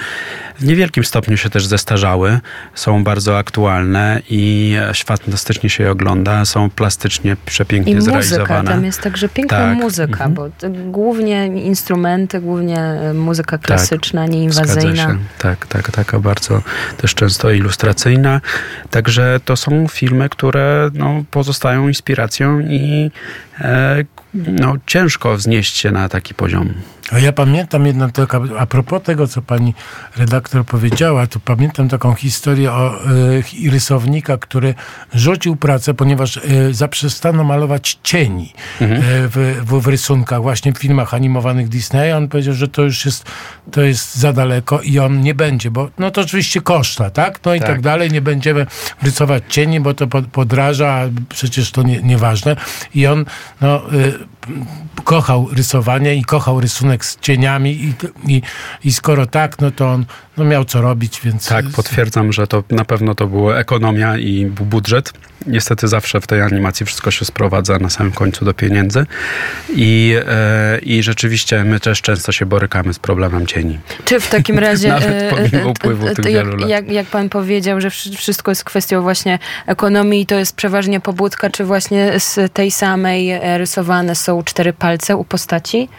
[0.60, 2.40] w niewielkim stopniu się też zestarzały,
[2.76, 8.72] są bardzo aktualne i fantastycznie się je ogląda, są plastycznie przepięknie I muzyka, zrealizowane.
[8.72, 9.78] tam jest także piękna Tak.
[9.78, 10.34] muzyka, Mhm.
[10.34, 10.50] bo
[10.92, 15.18] głównie instrumenty, głównie e, muzyka klasyczna, Zgadza nieinwazyjna.
[15.40, 16.62] Tak, tak, taka bardzo
[16.98, 18.42] też często ilustracyjna.
[18.90, 23.12] Także to są filmy, które no, pozostają inspiracją i
[23.60, 24.04] e,
[24.48, 26.74] no, ciężko wznieść się na taki poziom.
[27.12, 29.74] A ja pamiętam jedną taką, a propos tego, co pani
[30.18, 33.08] redaktor powiedziała, to pamiętam taką historię o
[33.66, 34.74] y, rysownika, który
[35.14, 39.02] rzucił pracę, ponieważ y, zaprzestano malować cieni Mhm.
[39.02, 42.12] y, w, w, w rysunkach, właśnie w filmach animowanych Disneya.
[42.18, 43.26] On powiedział, że to już jest,
[43.72, 47.40] to jest za daleko i on nie będzie, bo no to oczywiście koszta, tak?
[47.46, 47.82] No i tak, Tak.
[47.82, 48.12] dalej.
[48.12, 48.66] Nie będziemy
[49.04, 52.56] rysować cieni, bo to pod- podraża, a przecież to nie, nieważne.
[52.96, 53.26] I on,
[53.62, 53.94] no...
[53.94, 54.27] Y,
[55.04, 57.94] kochał rysowanie i kochał rysunek z cieniami i,
[58.34, 58.42] i,
[58.84, 60.06] i skoro tak, no to on
[60.38, 61.48] no miał co robić, więc...
[61.48, 65.14] Tak, potwierdzam, że to na pewno to była ekonomia i bu- budżet.
[65.46, 69.06] Niestety zawsze w tej animacji wszystko się sprowadza na samym końcu do pieniędzy.
[69.76, 73.80] I, e, i rzeczywiście my też często się borykamy z problemem cieni.
[74.06, 76.70] Czy w takim razie, Nawet e, pomimo e, upływu e, tych to jak, wielu lat.
[76.70, 81.50] jak, jak pan powiedział, że wszy- wszystko jest kwestią właśnie ekonomii, to jest przeważnie pobudka,
[81.50, 85.90] czy właśnie z tej samej rysowane są cztery palce u postaci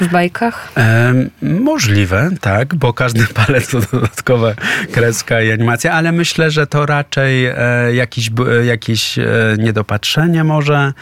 [0.00, 0.72] w bajkach?
[0.76, 4.54] E, możliwe, tak, bo każdy palec to dodatkowa
[4.92, 7.54] kreska i animacja, ale myślę, że to raczej e,
[7.94, 9.24] jakiś, e, jakieś e,
[9.58, 10.92] niedopatrzenie może,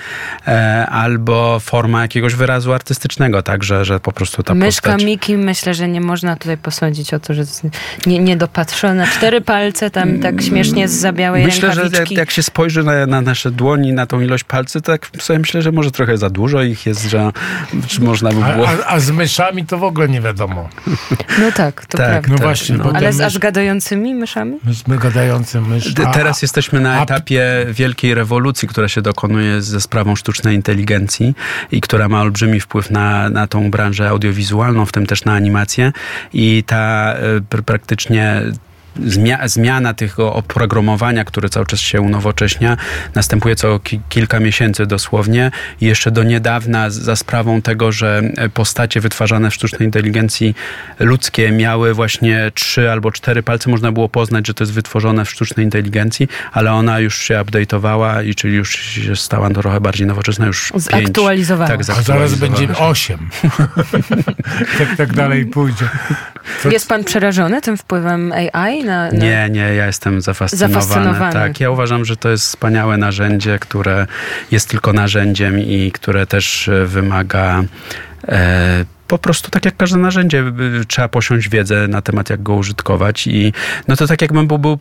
[0.47, 5.05] e, albo forma jakiegoś wyrazu artystycznego, tak, że, że po prostu ta Myszka postać...
[5.05, 7.63] Miki, myślę, że nie można tutaj posądzić o to, że jest
[8.07, 9.07] nie, niedopatrzone.
[9.07, 12.15] Cztery palce tam tak śmiesznie z za białej Myślę, że jak, rękawiczki.
[12.15, 15.63] jak się spojrzy na, na nasze dłoni, na tą ilość palcy, to tak sobie myślę,
[15.63, 17.31] że może trochę za dużo ich jest, że
[17.87, 18.67] czy można by było...
[18.71, 20.69] a, a z myszami to w ogóle nie wiadomo.
[21.41, 22.29] No tak, to Tak, prawda.
[22.29, 22.93] No tak, właśnie, no.
[22.95, 24.57] Ale z aż gadającymi myszami?
[24.65, 25.95] mysz, my gadający mysz.
[25.95, 31.35] D- a- Teraz jesteśmy na etapie wielkiej rewolucji, która się dokonuje ze sprawą sztucznej inteligencji
[31.73, 35.93] i która ma olbrzymi wpływ na, na tą branżę audiowizualną, w tym też na animację.
[36.33, 38.43] I ta y, pr- praktycznie
[38.97, 42.77] Zmia- zmiana tego oprogramowania, które cały czas się unowocześnia,
[43.15, 45.51] następuje co ki- kilka miesięcy dosłownie.
[45.81, 50.55] I jeszcze do niedawna za sprawą tego, że e, postacie wytwarzane w sztucznej inteligencji
[50.99, 55.31] ludzkie miały właśnie trzy albo cztery palce, można było poznać, że to jest wytworzone w
[55.31, 60.47] sztucznej inteligencji, ale ona już się update'owała i czyli już się stała trochę bardziej nowoczesna,
[60.47, 60.85] już pięć.
[60.85, 61.69] Zaktualizowała.
[61.71, 63.29] Tak, A zaraz zaktualizowała będzie osiem.
[64.79, 65.89] tak, tak dalej pójdzie.
[66.71, 69.11] Jest pan przerażony tym wpływem AI na...
[69.11, 69.19] na...
[69.19, 70.75] Nie, nie, ja jestem zafascynowany.
[70.75, 71.33] Zafascynowany.
[71.33, 74.07] Tak, ja uważam, że to jest wspaniałe narzędzie, które
[74.51, 77.63] jest tylko narzędziem i które też e, wymaga
[78.29, 80.45] e, po prostu tak jak każde narzędzie,
[80.81, 83.27] y, trzeba posiąść wiedzę na temat, jak go użytkować.
[83.27, 83.53] I
[83.89, 84.79] no to tak jakbym był, był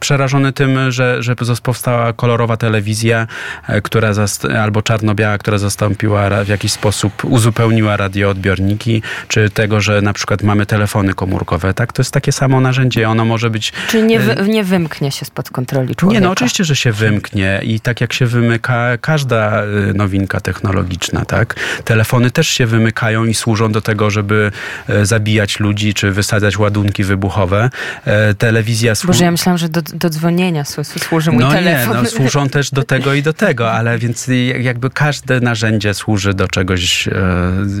[0.00, 3.26] przerażony tym, że, że powstała kolorowa telewizja,
[3.68, 4.12] e, która
[4.58, 10.66] albo czarno-biała, która zastąpiła w jakiś sposób, uzupełniła radioodbiorniki, czy tego, że na przykład mamy
[10.66, 11.74] telefony komórkowe.
[11.74, 13.08] Tak, to jest takie samo narzędzie.
[13.08, 16.20] Ono może być Czy nie, wy, nie wymknie się spod kontroli człowieka?
[16.20, 21.24] nie, no oczywiście, że się wymknie i tak jak się wymyka każda y, nowinka technologiczna,
[21.24, 21.54] tak?
[21.84, 24.52] Telefony też się wymykają i służą do tego, żeby
[24.88, 27.70] e, zabijać ludzi czy wysadzać ładunki wybuchowe.
[28.04, 29.12] E, Telewizja służy...
[29.12, 31.96] Boże, ja myślałam, że do, do dzwonienia słu- służy mój No telefon.
[31.96, 35.94] nie, no, służą też do tego i do tego, ale więc jak- jakby każde narzędzie
[35.94, 37.12] służy do czegoś, e,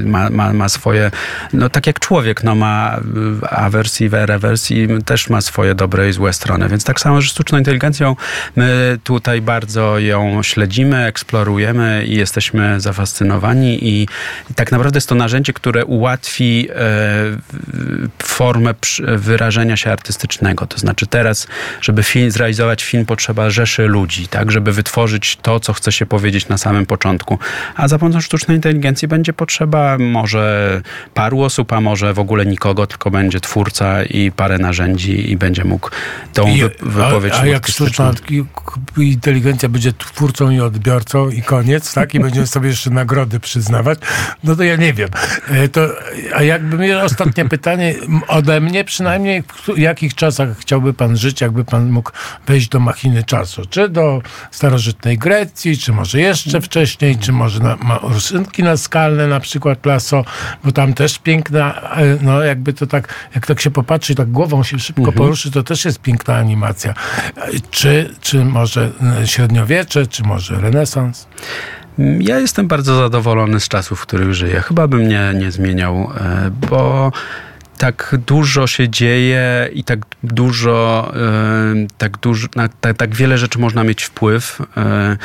[0.04, 1.10] ma, ma, ma swoje,
[1.52, 3.00] no tak jak człowiek, no ma
[3.42, 7.58] e, awersji, rewersji, też ma swoje dobre i złe strony, więc tak samo, że sztuczną
[7.58, 8.16] inteligencją
[8.56, 14.02] my tutaj bardzo ją śledzimy, eksplorujemy i jesteśmy zafascynowani i,
[14.50, 16.74] i tak naprawdę jest to narzędzie, które ułatwi e,
[18.22, 18.74] formę
[19.16, 20.66] wyrażenia się artystycznego.
[20.66, 21.46] To znaczy teraz,
[21.80, 26.48] żeby film, zrealizować film, potrzeba rzeszy ludzi, tak, żeby wytworzyć to, co chce się powiedzieć
[26.48, 27.38] na samym początku.
[27.76, 30.82] A za pomocą sztucznej inteligencji będzie potrzeba może
[31.14, 35.64] paru osób, a może w ogóle nikogo, tylko będzie twórca i parę narzędzi i będzie
[35.64, 35.90] mógł
[36.32, 38.12] tą I, wy, wypowiedź a, a jak sztuczna
[38.96, 42.14] inteligencja będzie twórcą i odbiorcą i koniec, tak?
[42.14, 43.98] I będziemy sobie jeszcze nagrody przyznawać,
[44.44, 45.08] no to ja nie wiem.
[45.60, 45.88] E, E, to,
[46.34, 47.94] a jakby miał ostatnie pytanie
[48.28, 52.10] ode mnie, przynajmniej w jakich czasach chciałby pan żyć, jakby pan mógł
[52.46, 53.62] wejść do machiny czasu?
[53.70, 59.40] Czy do starożytnej Grecji, czy może jeszcze wcześniej, czy może na, ma rysunki naskalne, na
[59.40, 60.24] przykład Plaso,
[60.64, 64.62] bo tam też piękna, e, no jakby to tak, jak tak się popatrzy, tak głową
[64.62, 65.18] się szybko mhm.
[65.18, 66.94] poruszy, to też jest piękna animacja.
[67.70, 68.90] Czy, czy może
[69.24, 71.26] średniowiecze, czy może renesans?
[71.98, 74.60] Ja jestem bardzo zadowolony z czasów, w których żyję.
[74.60, 77.12] Chyba bym nie, nie zmieniał, e, bo
[77.78, 83.58] tak dużo się dzieje i tak dużo, e, tak, dużo na, tak, tak wiele rzeczy
[83.58, 84.62] można mieć wpływ.
[84.76, 85.16] E,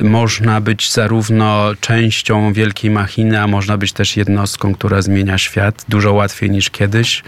[0.00, 6.12] można być zarówno częścią wielkiej machiny, a można być też jednostką, która zmienia świat dużo
[6.12, 7.22] łatwiej niż kiedyś.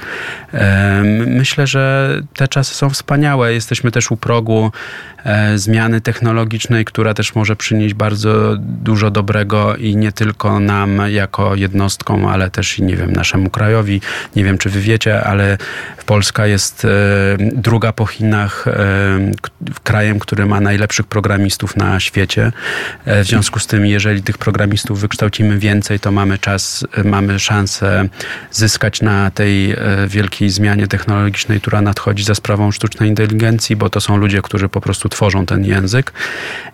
[1.26, 3.54] Myślę, że te czasy są wspaniałe.
[3.54, 4.72] Jesteśmy też u progu
[5.54, 12.26] zmiany technologicznej, która też może przynieść bardzo dużo dobrego i nie tylko nam jako jednostkom,
[12.26, 14.00] ale też i nie wiem, naszemu krajowi.
[14.36, 15.58] Nie wiem, czy wy wiecie, ale
[16.12, 16.88] Polska jest e,
[17.38, 18.72] druga po Chinach e,
[19.82, 22.52] krajem, który ma najlepszych programistów na świecie.
[23.04, 27.38] E, w związku z tym, jeżeli tych programistów wykształcimy więcej, to mamy czas, e, mamy
[27.38, 28.08] szansę
[28.50, 29.76] zyskać na tej e,
[30.08, 34.80] wielkiej zmianie technologicznej, która nadchodzi za sprawą sztucznej inteligencji, bo to są ludzie, którzy po
[34.80, 36.12] prostu tworzą ten język.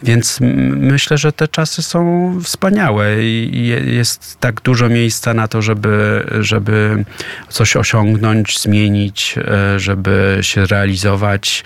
[0.03, 6.27] Więc myślę, że te czasy są wspaniałe i jest tak dużo miejsca na to, żeby,
[6.40, 7.05] żeby
[7.48, 9.38] coś osiągnąć, zmienić,
[9.77, 11.64] żeby się realizować.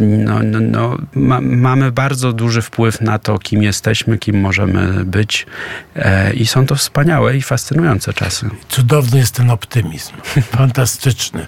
[0.00, 5.04] No, no, no, ma, mamy bardzo duży wpływ wpływ na to, kim jesteśmy, kim możemy
[5.04, 5.46] być.
[5.96, 8.50] E, I są to wspaniałe i fascynujące czasy.
[8.68, 10.12] Cudowny jest ten optymizm.
[10.56, 11.46] Fantastyczny.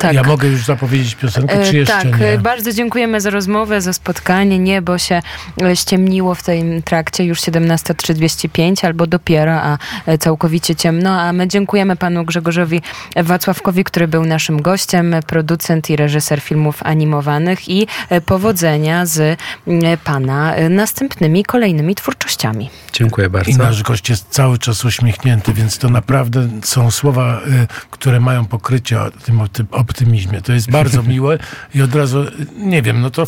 [0.00, 0.14] Tak.
[0.14, 2.38] Ja mogę już zapowiedzieć piosenkę, czy e, jeszcze tak, nie?
[2.38, 4.58] bardzo dziękujemy za rozmowę, za spotkanie.
[4.58, 5.22] Niebo się
[5.62, 11.20] e, ściemniło w tym trakcie, już 17.35 albo dopiero, a e, całkowicie ciemno.
[11.20, 12.82] A my dziękujemy panu Grzegorzowi
[13.16, 17.86] Wacławkowi, który był naszym gościem, producent i reżyser filmów animowanych i
[18.26, 19.40] powodzenia z
[20.04, 22.70] pana następnymi, kolejnymi twórczościami.
[22.92, 23.50] Dziękuję bardzo.
[23.50, 27.40] I nasz gość jest cały czas uśmiechnięty, więc to naprawdę są słowa,
[27.90, 30.40] które mają pokrycie tym, tym optymizmie.
[30.42, 31.38] To jest bardzo miłe
[31.74, 32.24] i od razu,
[32.56, 33.26] nie wiem, no to,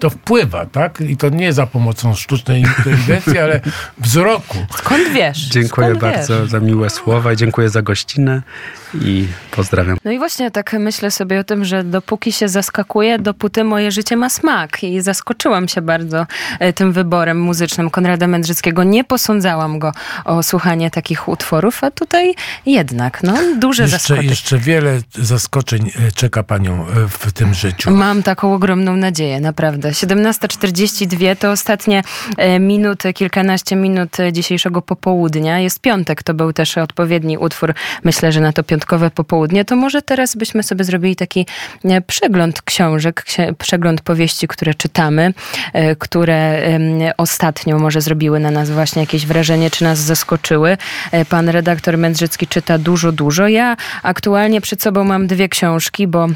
[0.00, 1.00] to wpływa, tak?
[1.00, 3.60] I to nie za pomocą sztucznej inteligencji, ale
[3.98, 4.58] wzroku.
[4.78, 5.38] Skąd wiesz?
[5.38, 6.50] Dziękuję Skąd bardzo wiesz?
[6.50, 8.42] za miłe słowa i dziękuję za gościnę
[8.94, 9.98] i pozdrawiam.
[10.04, 14.16] No i właśnie tak myślę sobie o tym, że dopóki się zaskakuje, dopóty moje życie
[14.16, 16.26] ma smak i zaskoczyłam się bardzo
[16.58, 18.84] e, tym wyborem muzycznym Konrada Mędrzyckiego.
[18.84, 19.92] Nie posądzałam go
[20.24, 22.34] o słuchanie takich utworów, a tutaj
[22.66, 24.28] jednak, no, duże jeszcze, zaskoczenie.
[24.28, 27.90] Jeszcze wiele zaskoczeń czeka panią e, w tym życiu.
[27.90, 29.90] Mam taką ogromną nadzieję, naprawdę.
[29.90, 32.02] 17.42 to ostatnie
[32.60, 35.60] minuty, kilkanaście minut dzisiejszego popołudnia.
[35.60, 40.02] Jest piątek, to był też odpowiedni utwór, myślę, że na to piątkowe popołudnie, to może
[40.02, 41.46] teraz byśmy sobie zrobili taki
[41.84, 43.24] e, przegląd książek,
[43.58, 45.34] przegląd powieści, które czytamy,
[45.72, 46.66] e, które
[47.16, 50.76] ostatnio może zrobiły na nas właśnie jakieś wrażenie, czy nas zaskoczyły.
[51.12, 53.48] E, pan redaktor Mędrzycki czyta dużo, dużo.
[53.48, 55.75] Ja aktualnie przed sobą mam dwie książki,
[56.06, 56.26] bo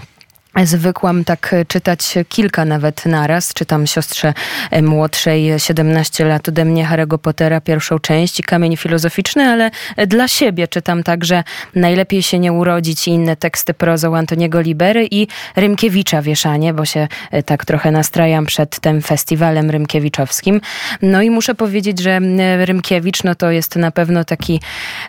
[0.65, 3.55] Zwykłam tak czytać kilka nawet naraz.
[3.55, 4.35] Czytam siostrze
[4.83, 9.71] młodszej 17 lat ode mnie Harry'ego Pottera, pierwszą część i Kamień Filozoficzny, ale
[10.07, 15.29] dla siebie czytam także Najlepiej się nie urodzić i inne teksty prozą Antoniego Libery i
[15.57, 20.61] Rymkiewicza Wieszanie, bo się e, tak trochę nastrajam przed tym festiwalem rymkiewiczowskim.
[21.03, 22.21] No i muszę powiedzieć, że
[22.65, 24.61] Rymkiewicz no to jest na pewno taki,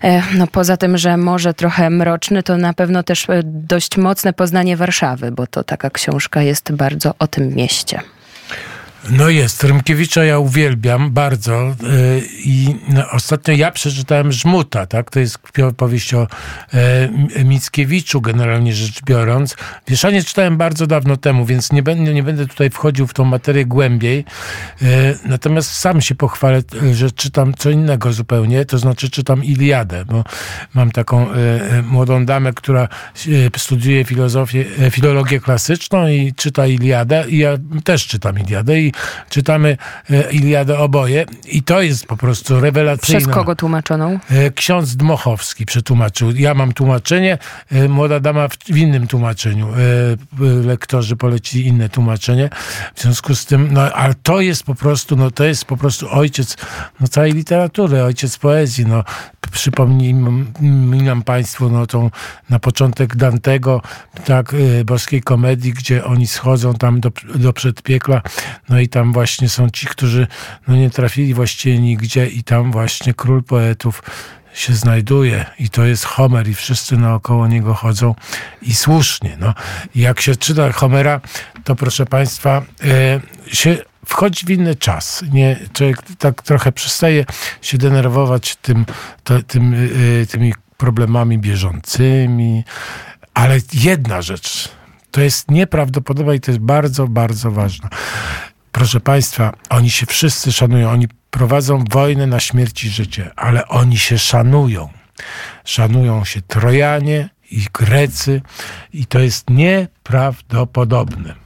[0.03, 4.33] e, no poza tym, że może trochę mroczny, to na pewno też e, dość mocne
[4.33, 8.01] poznanie Warszawy bo to taka książka jest bardzo o tym mieście.
[9.09, 15.11] No jest, Rymkiewicza ja uwielbiam bardzo yy, i no, ostatnio ja przeczytałem Żmuta, tak?
[15.11, 15.39] To jest
[15.77, 16.27] powieść o
[16.73, 19.55] e, Mickiewiczu generalnie rzecz biorąc.
[19.87, 23.65] Wieszanie czytałem bardzo dawno temu, więc nie będę, nie będę tutaj wchodził w tą materię
[23.65, 24.25] głębiej.
[24.81, 24.87] Yy,
[25.25, 26.61] natomiast sam się pochwalę,
[26.93, 30.23] że czytam co innego zupełnie, to znaczy czytam Iliadę, bo
[30.73, 31.27] mam taką
[31.83, 32.87] młodą damę, która
[33.57, 38.90] studiuje filozofię, filologię klasyczną i czyta Iliadę i ja też czytam Iliadę i
[39.29, 39.77] czytamy
[40.09, 43.21] e, Iliadę oboje i to jest po prostu rewelacyjne.
[43.21, 44.19] Przez kogo tłumaczoną?
[44.29, 46.31] E, ksiądz Dmochowski przetłumaczył.
[46.31, 47.37] Ja mam tłumaczenie,
[47.71, 49.67] e, młoda dama w innym tłumaczeniu.
[50.65, 52.49] Lektorzy polecili inne tłumaczenie.
[52.95, 56.11] W związku z tym, no, ale to jest po prostu, no to jest po prostu
[56.11, 56.57] ojciec
[56.99, 58.85] no, całej literatury, ojciec poezji.
[58.85, 59.03] No,
[59.51, 62.09] przypominam Państwu no, tą,
[62.49, 63.81] na początek Dantego,
[64.25, 68.21] tak, boskiej komedii, gdzie oni schodzą tam do, do przedpiekla,
[68.69, 70.27] no i tam właśnie są ci, którzy
[70.67, 74.03] no, nie trafili właściwie nigdzie i tam właśnie król poetów
[74.53, 78.15] się znajduje i to jest Homer i wszyscy naokoło niego chodzą
[78.61, 79.37] i słusznie.
[79.39, 79.53] No.
[79.95, 81.21] Jak się czyta Homera,
[81.63, 85.23] to proszę Państwa, e, się wchodzi w inny czas.
[85.31, 87.25] Nie, człowiek tak trochę przestaje
[87.61, 88.85] się denerwować tym,
[89.23, 89.73] to, tym,
[90.21, 92.63] e, tymi problemami bieżącymi,
[93.33, 94.69] ale jedna rzecz,
[95.11, 97.89] to jest nieprawdopodobne i to jest bardzo, bardzo ważne.
[98.71, 103.97] Proszę Państwa, oni się wszyscy szanują, oni prowadzą wojnę na śmierć i życie, ale oni
[103.97, 104.89] się szanują.
[105.65, 108.41] Szanują się Trojanie i Grecy
[108.93, 111.40] i to jest nieprawdopodobne.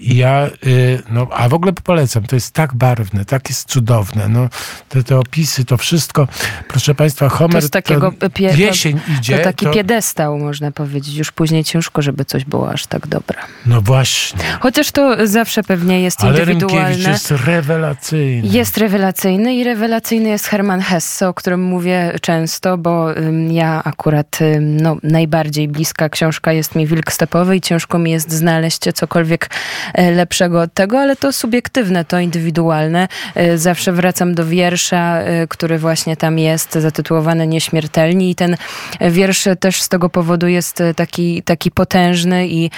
[0.00, 4.28] I ja, y, no, a w ogóle polecam, to jest tak barwne, tak jest cudowne.
[4.28, 4.48] No,
[4.88, 6.28] te, te opisy, to wszystko.
[6.68, 9.38] Proszę Państwa, Homer, to jest takiego to pie, jesień to, idzie.
[9.38, 9.72] To taki to...
[9.72, 11.16] piedestał, można powiedzieć.
[11.16, 13.38] Już później ciężko, żeby coś było aż tak dobre.
[13.66, 14.44] No właśnie.
[14.60, 17.10] Chociaż to zawsze pewnie jest Ale indywidualne.
[17.10, 18.48] jest rewelacyjny.
[18.48, 23.08] Jest rewelacyjny i rewelacyjny jest Herman Hesse, o którym mówię często, bo
[23.50, 28.78] ja akurat no, najbardziej bliska książka jest mi Wilk Stepowy i ciężko mi jest znaleźć
[28.94, 29.50] cokolwiek
[29.94, 33.08] lepszego od tego, ale to subiektywne, to indywidualne.
[33.34, 38.56] E, zawsze wracam do wiersza, e, który właśnie tam jest, zatytułowany Nieśmiertelni i ten
[39.00, 42.70] wiersz też z tego powodu jest taki, taki potężny i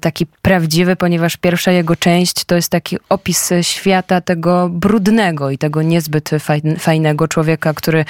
[0.00, 5.82] taki prawdziwy, ponieważ pierwsza jego część to jest taki opis świata tego brudnego i tego
[5.82, 6.30] niezbyt
[6.78, 8.04] fajnego człowieka, który,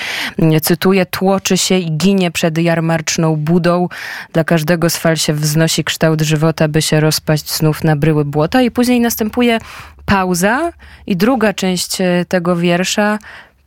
[0.62, 3.88] cytuję, tłoczy się i ginie przed jarmarczną budą.
[4.32, 8.43] Dla każdego z fal się wznosi kształt żywota, by się rozpaść znów na bryły błota
[8.60, 9.58] i później następuje
[10.04, 10.72] pauza
[11.06, 13.18] i druga część e, tego wiersza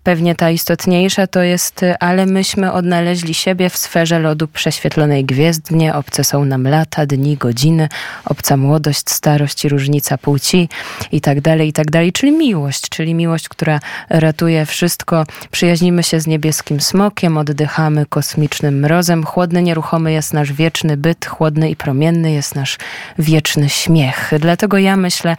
[0.07, 6.23] Pewnie ta istotniejsza to jest, ale myśmy odnaleźli siebie w sferze lodu prześwietlonej gwiezdnie, obce
[6.23, 7.89] są nam lata, dni, godziny,
[8.25, 10.69] obca młodość, starość różnica płci
[11.11, 12.11] i tak dalej, i tak dalej.
[12.11, 13.79] Czyli miłość, czyli miłość, która
[14.09, 15.25] ratuje wszystko.
[15.51, 19.23] Przyjaźnimy się z niebieskim smokiem, oddychamy kosmicznym mrozem.
[19.23, 22.77] Chłodny, nieruchomy jest nasz wieczny byt, chłodny i promienny jest nasz
[23.19, 24.31] wieczny śmiech.
[24.39, 25.35] Dlatego ja myślę,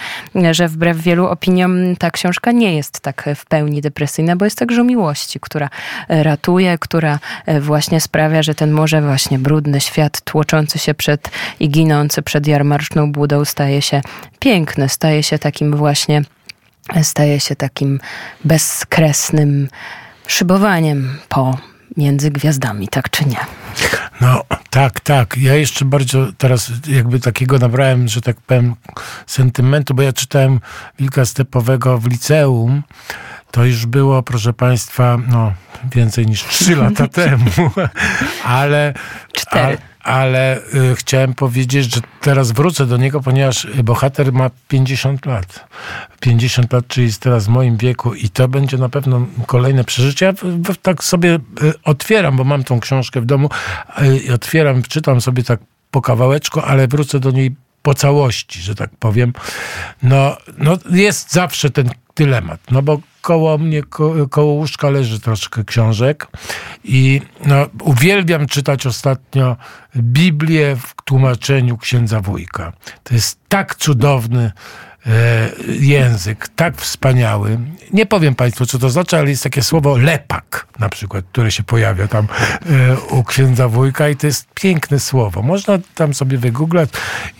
[0.50, 4.80] że wbrew wielu opiniom ta książka nie jest tak w pełni depresyjna, bo jest także
[4.80, 5.70] o miłości, która
[6.08, 11.30] e, ratuje, która e, właśnie sprawia, że ten może właśnie brudny świat tłoczący się przed
[11.60, 14.00] i ginący przed jarmarczną budą staje się
[14.38, 16.22] piękny, staje się takim właśnie,
[16.94, 18.00] e, staje się takim
[18.44, 19.68] bezkresnym
[20.26, 21.58] szybowaniem po
[21.96, 23.38] między gwiazdami, tak czy nie?
[24.20, 25.36] No tak, tak.
[25.36, 28.74] Ja jeszcze bardzo teraz jakby takiego nabrałem, że tak powiem,
[29.26, 30.60] sentymentu, bo ja czytałem
[30.98, 32.82] Wilka Stepowego w liceum
[33.50, 35.52] to już było, proszę Państwa, no,
[35.94, 37.50] więcej niż trzy lata temu,
[38.44, 38.94] ale,
[40.00, 45.68] ale y, chciałem powiedzieć, że teraz wrócę do niego, ponieważ bohater ma 50 lat.
[46.20, 50.26] 50 lat, czyli jest teraz w moim wieku i to będzie na pewno kolejne przeżycie.
[50.26, 50.32] Ja
[50.82, 53.50] tak sobie y, otwieram, bo mam tą książkę w domu
[54.28, 58.90] y, otwieram, czytam sobie tak po kawałeczku, ale wrócę do niej po całości, że tak
[58.98, 59.32] powiem.
[60.02, 65.64] No, no jest zawsze ten dylemat, no bo koło mnie, ko, koło łóżka leży troszkę
[65.64, 66.26] książek
[66.84, 69.56] i no, uwielbiam czytać ostatnio
[69.96, 72.72] Biblię w tłumaczeniu księdza Wójka.
[73.02, 74.52] To jest tak cudowny
[75.80, 77.58] język tak wspaniały.
[77.92, 81.62] Nie powiem Państwu, co to znaczy, ale jest takie słowo lepak na przykład, które się
[81.62, 85.42] pojawia tam e, u księdza wujka i to jest piękne słowo.
[85.42, 86.90] Można tam sobie wygooglać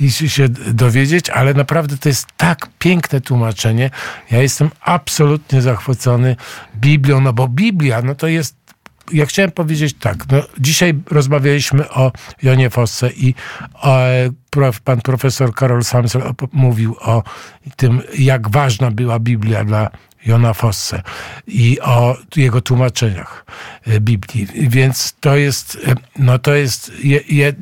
[0.01, 3.91] i się dowiedzieć, ale naprawdę to jest tak piękne tłumaczenie.
[4.31, 6.37] Ja jestem absolutnie zachwycony
[6.77, 8.58] Biblią, no bo Biblia, no to jest
[9.13, 10.17] ja chciałem powiedzieć tak.
[10.33, 13.35] No, dzisiaj rozmawialiśmy o Jonie Fosse i
[13.75, 14.01] o,
[14.85, 17.23] pan profesor Karol Samsel mówił o
[17.77, 19.91] tym, jak ważna była Biblia dla
[20.27, 21.03] Jona Fosse
[21.47, 23.45] i o jego tłumaczeniach
[23.87, 24.47] e, Biblii.
[24.69, 26.93] Więc to jest, e, no to jest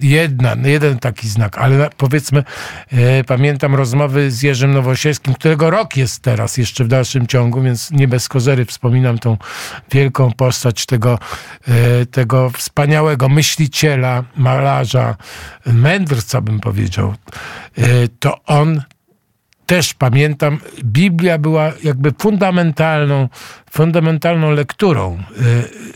[0.02, 2.44] jedna, jeden taki znak, ale powiedzmy,
[2.92, 7.90] e, pamiętam rozmowy z Jerzym Nowosielskim, którego rok jest teraz jeszcze w dalszym ciągu, więc
[7.90, 9.36] nie bez kozery wspominam tą
[9.92, 11.18] wielką postać tego,
[12.10, 15.16] tego wspaniałego myśliciela, malarza,
[15.66, 17.14] mędrca bym powiedział.
[18.20, 18.82] To on
[19.66, 23.28] też pamiętam, Biblia była jakby fundamentalną,
[23.70, 25.22] fundamentalną lekturą e,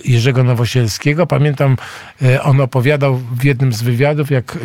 [0.04, 1.26] Jerzego Nowosielskiego.
[1.26, 1.76] Pamiętam,
[2.22, 4.58] e, on opowiadał w jednym z wywiadów, jak e,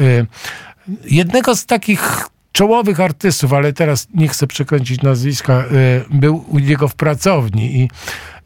[1.06, 5.66] jednego z takich czołowych artystów, ale teraz nie chcę przekręcić nazwiska,
[6.10, 7.89] był u niego w pracowni i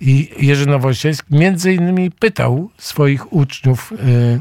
[0.02, 3.95] i Jerzy Nowosielski między innymi pytał swoich uczniów y,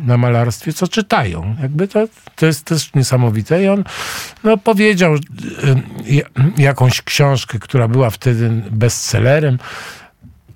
[0.06, 1.56] na malarstwie, co czytają.
[1.62, 3.64] Jakby to, to jest też niesamowite.
[3.64, 3.84] I on
[4.44, 5.20] no, powiedział y,
[6.58, 9.58] jakąś książkę, która była wtedy bestsellerem,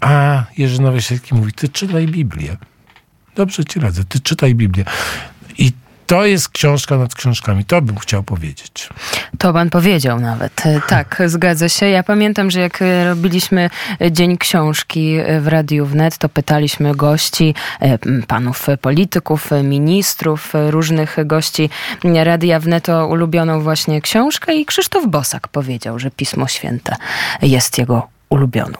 [0.00, 2.56] a Jerzy Nowosielski mówi, ty czytaj Biblię.
[3.34, 4.84] dobrze ci radzę, ty czytaj Biblię.
[6.12, 7.64] To jest książka nad książkami.
[7.64, 8.88] To bym chciał powiedzieć.
[9.38, 10.66] To pan powiedział nawet.
[10.66, 11.86] E, tak, zgadza się.
[11.86, 13.70] Ja pamiętam, że jak e, robiliśmy
[14.10, 21.70] Dzień Książki w Radiu Wnet, to pytaliśmy gości, e, panów polityków, ministrów, różnych gości
[22.24, 26.96] Radia Wnet o ulubioną właśnie książkę i Krzysztof Bosak powiedział, że Pismo Święte
[27.42, 28.78] jest jego ulubioną.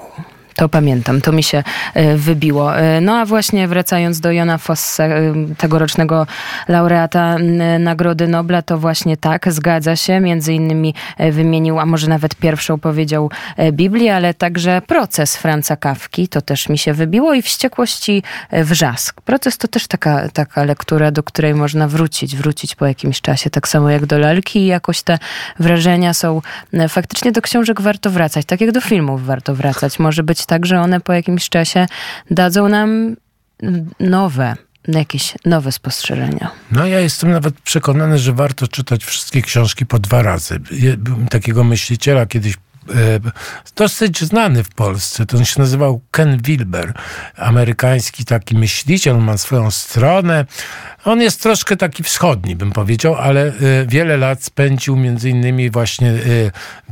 [0.57, 1.63] To pamiętam, to mi się
[1.95, 2.77] e, wybiło.
[2.79, 6.27] E, no a właśnie wracając do Jona Fosse, e, tegorocznego
[6.69, 7.37] laureata
[7.79, 10.21] Nagrody Nobla, to właśnie tak, zgadza się.
[10.21, 10.95] Między innymi
[11.33, 13.31] wymienił, a może nawet pierwszą powiedział
[13.73, 18.23] Biblię, ale także proces Franca Kawki, to też mi się wybiło i wściekłości
[18.53, 19.21] wrzask.
[19.21, 23.69] Proces to też taka, taka lektura, do której można wrócić, wrócić po jakimś czasie, tak
[23.69, 25.19] samo jak do lalki i jakoś te
[25.59, 26.43] wrażenia są,
[26.89, 29.99] faktycznie do książek warto wracać, tak jak do filmów warto wracać.
[29.99, 31.87] Może być tak, że one po jakimś czasie
[32.31, 33.17] dadzą nam
[34.01, 34.57] nowe,
[34.89, 36.51] jakieś nowe spostrzeżenia.
[36.73, 40.61] No ja jestem nawet przekonany, że warto czytać wszystkie książki po dwa razy.
[41.31, 42.57] Takiego myśliciela kieś e,
[43.77, 45.27] dosyć znany w Polsce.
[45.27, 46.93] To on się nazywał Ken Wilber,
[47.37, 50.47] amerykański taki myśliciel, on ma swoją stronę.
[51.05, 53.53] On jest troszkę taki wschodni, bym powiedział, ale e,
[53.87, 56.17] wiele lat spędził między innymi właśnie e,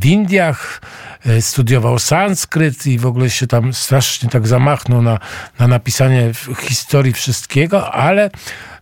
[0.01, 0.81] w Indiach,
[1.27, 5.19] E, studiował sanskryt i w ogóle się tam strasznie tak zamachnął na,
[5.59, 8.31] na napisanie historii wszystkiego, ale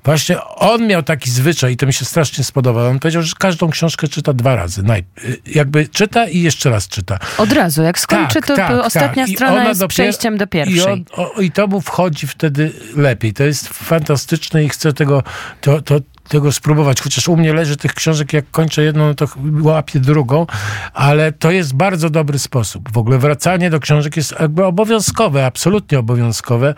[0.09, 2.89] Właśnie on miał taki zwyczaj i to mi się strasznie spodobało.
[2.89, 4.83] On powiedział, że każdą książkę czyta dwa razy.
[4.83, 5.05] Naj,
[5.47, 7.19] jakby czyta i jeszcze raz czyta.
[7.39, 9.35] Od razu, jak skończy, tak, to tak, ostatnia tak.
[9.35, 10.77] strona jest dopiero, przejściem do pierwszej.
[10.77, 13.33] I, on, o, I to mu wchodzi wtedy lepiej.
[13.33, 15.23] To jest fantastyczne i chcę tego,
[15.61, 19.27] to, to, tego spróbować, chociaż u mnie leży tych książek, jak kończę jedną, no to
[19.61, 20.47] łapię drugą,
[20.95, 22.93] ale to jest bardzo dobry sposób.
[22.93, 26.75] W ogóle wracanie do książek jest jakby obowiązkowe, absolutnie obowiązkowe.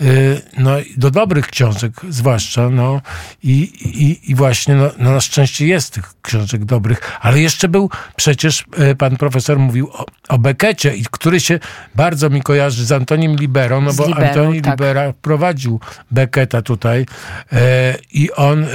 [0.00, 3.00] Y, no do dobrych książek zwłaszcza, no
[3.42, 3.52] i,
[3.84, 8.64] i, i właśnie no, no na szczęście jest tych książek dobrych, ale jeszcze był przecież,
[8.90, 11.58] y, pan profesor mówił o, o Beckecie, który się
[11.94, 14.72] bardzo mi kojarzy z Antonim Liberą, no bo Liberą, Antoni tak.
[14.72, 15.80] Libera prowadził
[16.10, 17.06] Becketa tutaj
[17.52, 18.68] e, i on e,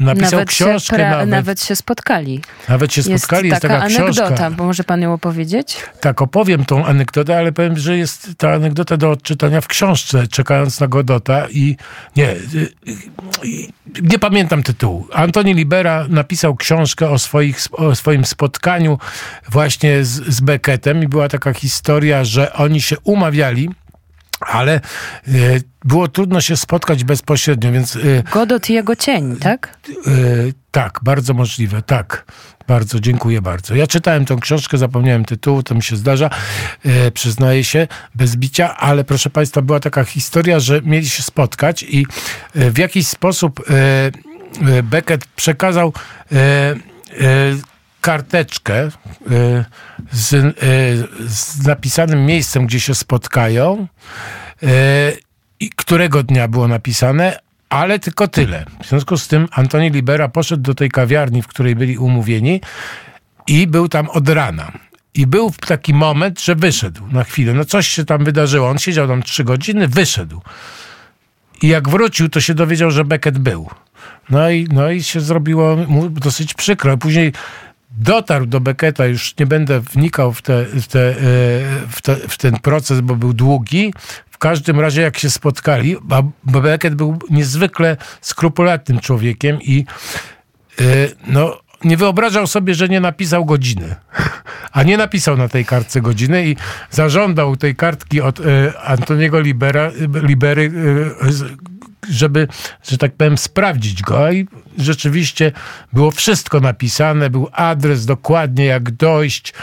[0.00, 0.96] napisał nawet książkę.
[0.96, 2.40] Pra, nawet, nawet się spotkali.
[2.68, 4.50] Nawet się spotkali, jest, jest taka, taka anegdota, książka.
[4.50, 5.76] bo może pan ją opowiedzieć?
[6.00, 10.80] Tak, opowiem tą anegdotę, ale powiem, że jest ta anegdota do odczytania w książce, czekając
[10.80, 11.76] na Godota i
[12.16, 12.36] nie,
[14.02, 15.08] nie pamiętam tytułu.
[15.12, 18.98] Antoni Libera napisał książkę o, swoich, o swoim spotkaniu
[19.48, 23.70] właśnie z, z Beckettem i była taka historia, że oni się umawiali
[24.40, 24.80] ale e,
[25.84, 27.96] było trudno się spotkać bezpośrednio, więc...
[27.96, 28.00] E,
[28.32, 29.78] Godot i jego cień, tak?
[29.88, 30.10] E,
[30.70, 32.24] tak, bardzo możliwe, tak.
[32.68, 33.74] Bardzo, dziękuję bardzo.
[33.74, 36.30] Ja czytałem tą książkę, zapomniałem tytułu, to mi się zdarza,
[37.14, 42.06] przyznaję się, bez bicia, ale proszę Państwa, była taka historia, że mieli się spotkać i
[42.54, 43.64] w jakiś sposób
[44.82, 45.92] Beckett przekazał
[48.06, 48.88] karteczkę
[50.12, 50.56] z,
[51.26, 53.86] z napisanym miejscem, gdzie się spotkają
[55.60, 57.38] i którego dnia było napisane,
[57.68, 58.64] ale tylko tyle.
[58.82, 62.60] W związku z tym Antoni Libera poszedł do tej kawiarni, w której byli umówieni
[63.46, 64.72] i był tam od rana.
[65.14, 67.54] I był taki moment, że wyszedł na chwilę.
[67.54, 68.68] No coś się tam wydarzyło.
[68.68, 70.42] On siedział tam trzy godziny, wyszedł.
[71.62, 73.70] I jak wrócił, to się dowiedział, że Beckett był.
[74.30, 76.96] No i, no i się zrobiło mu dosyć przykro.
[76.96, 77.32] Później
[77.90, 81.14] dotarł do Becketa, już nie będę wnikał w, te, w, te, e,
[81.88, 83.92] w, te, w ten proces, bo był długi.
[84.30, 85.96] W każdym razie, jak się spotkali,
[86.44, 89.84] bo Beckett był niezwykle skrupulatnym człowiekiem i
[90.80, 90.84] e,
[91.26, 93.96] no, nie wyobrażał sobie, że nie napisał godziny.
[94.72, 96.56] A nie napisał na tej kartce godziny i
[96.90, 99.90] zażądał tej kartki od e, Antoniego Libera,
[100.22, 100.72] Libery,
[102.10, 102.48] żeby,
[102.88, 104.32] że tak powiem, sprawdzić go.
[104.32, 104.48] I
[104.78, 105.52] rzeczywiście
[105.92, 109.54] było wszystko napisane, był adres dokładnie, jak dojść,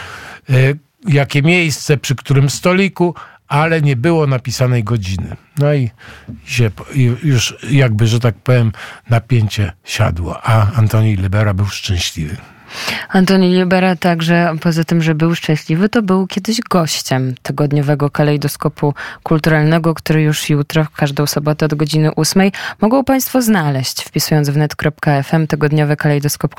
[0.50, 0.54] e,
[1.08, 3.14] jakie miejsce, przy którym stoliku,
[3.48, 5.36] ale nie było napisanej godziny.
[5.58, 5.90] No i
[6.44, 6.70] się
[7.22, 8.72] już jakby, że tak powiem,
[9.10, 12.36] napięcie siadło, a Antoni Libera był szczęśliwy.
[13.08, 19.94] Antoni Libera także, poza tym, że był szczęśliwy, to był kiedyś gościem tygodniowego kalejdoskopu kulturalnego,
[19.94, 25.46] który już jutro, w każdą sobotę od godziny ósmej, mogą Państwo znaleźć, wpisując w net.fm
[25.46, 26.54] tygodniowy kalejdoskop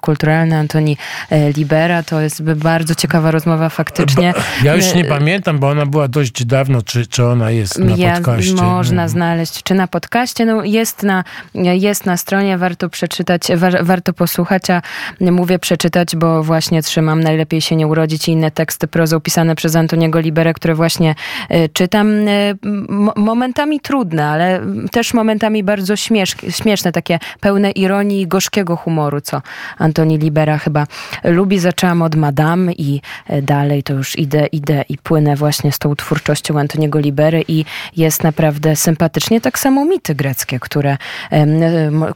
[0.00, 0.96] kulturalny Antoni
[1.30, 2.02] e, Libera.
[2.02, 4.34] To jest bardzo ciekawa rozmowa faktycznie.
[4.62, 7.96] Ja już nie e, pamiętam, bo ona była dość dawno, czy, czy ona jest na
[7.96, 8.54] ja, podcaście.
[8.54, 10.46] Można znaleźć, czy na podcaście.
[10.46, 13.42] No jest na, jest na stronie, warto przeczytać,
[13.82, 14.82] warto posłuchać, a
[15.20, 19.76] mówię Przeczytać, bo właśnie trzymam Najlepiej się nie urodzić i inne teksty prozą pisane przez
[19.76, 21.14] Antoniego Liberę, które właśnie
[21.50, 22.28] y, czytam.
[22.28, 22.56] Y,
[23.16, 24.60] momentami trudne, ale
[24.92, 29.42] też momentami bardzo śmiesz, śmieszne, takie pełne ironii i gorzkiego humoru, co
[29.78, 30.86] Antoni Libera chyba
[31.24, 31.58] lubi.
[31.58, 33.00] Zaczęłam od Madame i
[33.42, 37.64] dalej to już idę, idę i płynę właśnie z tą twórczością Antoniego Libery i
[37.96, 39.40] jest naprawdę sympatycznie.
[39.40, 40.96] Tak samo mity greckie, które,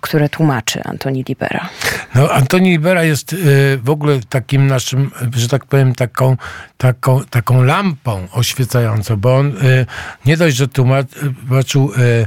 [0.03, 1.69] które tłumaczy Antoni Libera.
[2.15, 6.37] No, Antoni Libera jest y, w ogóle takim naszym, że tak powiem, taką,
[6.77, 9.87] taką, taką lampą oświecającą, bo on y,
[10.27, 12.27] nie dość, że tłumaczył y,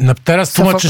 [0.00, 0.88] no, teraz, tłumaczy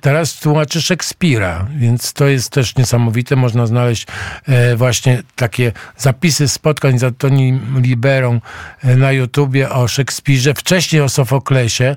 [0.00, 3.36] teraz tłumaczy Szekspira, więc to jest też niesamowite.
[3.36, 4.06] Można znaleźć
[4.76, 8.40] właśnie takie zapisy spotkań z Antoni Liberą
[8.82, 11.96] na YouTubie o Szekspirze, wcześniej o Sofoklesie.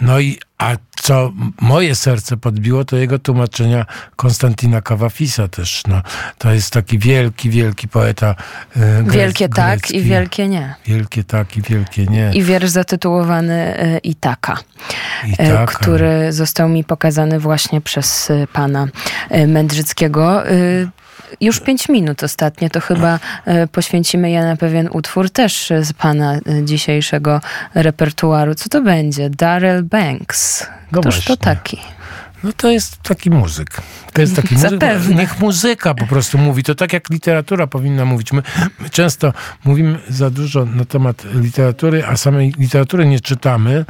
[0.00, 3.86] No i a co moje serce podbiło, to jego tłumaczenia
[4.16, 5.82] Konstantina Kawafisa też.
[5.88, 6.02] No,
[6.38, 8.34] to jest taki wielki, wielki poeta
[8.76, 10.74] e, Wielkie tak i wielkie nie.
[10.86, 12.30] Wielkie tak i wielkie nie.
[12.34, 13.98] I wiersz zatytułowany e,
[15.26, 15.78] Itaka, Itaka.
[15.78, 18.86] który został mi pokazany właśnie przez e, pana
[19.46, 20.42] Mędrzyckiego.
[21.40, 26.34] Już pięć minut ostatnie, to chyba e, poświęcimy je na pewien utwór też z pana
[26.34, 27.40] e, dzisiejszego
[27.74, 28.54] repertuaru.
[28.54, 29.30] Co to będzie?
[29.30, 30.66] Darrell Banks.
[30.92, 31.80] No Któż to taki?
[32.44, 33.80] No to jest taki muzyk.
[34.12, 34.80] To jest taki muzyk.
[35.14, 36.62] Niech muzyka po prostu mówi.
[36.62, 38.32] To tak jak literatura powinna mówić.
[38.32, 38.42] My,
[38.80, 39.32] my, często
[39.64, 43.84] mówimy za dużo na temat literatury, a samej literatury nie czytamy.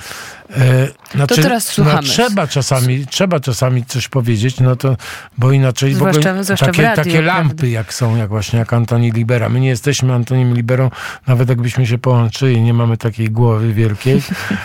[0.57, 1.97] E, znaczy, to teraz słuchamy.
[1.97, 4.97] No, trzeba, czasami, trzeba czasami coś powiedzieć, no to,
[5.39, 9.13] bo inaczej zwłaszcza, w ogóle takie, radiu, takie lampy jak są, jak właśnie jak Antoni
[9.13, 9.49] Libera.
[9.49, 10.91] My nie jesteśmy Antonim Liberą,
[11.27, 14.23] nawet jakbyśmy się połączyli, nie mamy takiej głowy wielkiej,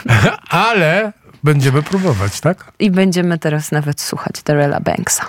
[0.50, 1.14] ale
[1.44, 2.72] Będziemy próbować, tak?
[2.80, 5.26] I będziemy teraz nawet słuchać Darrella Banksa.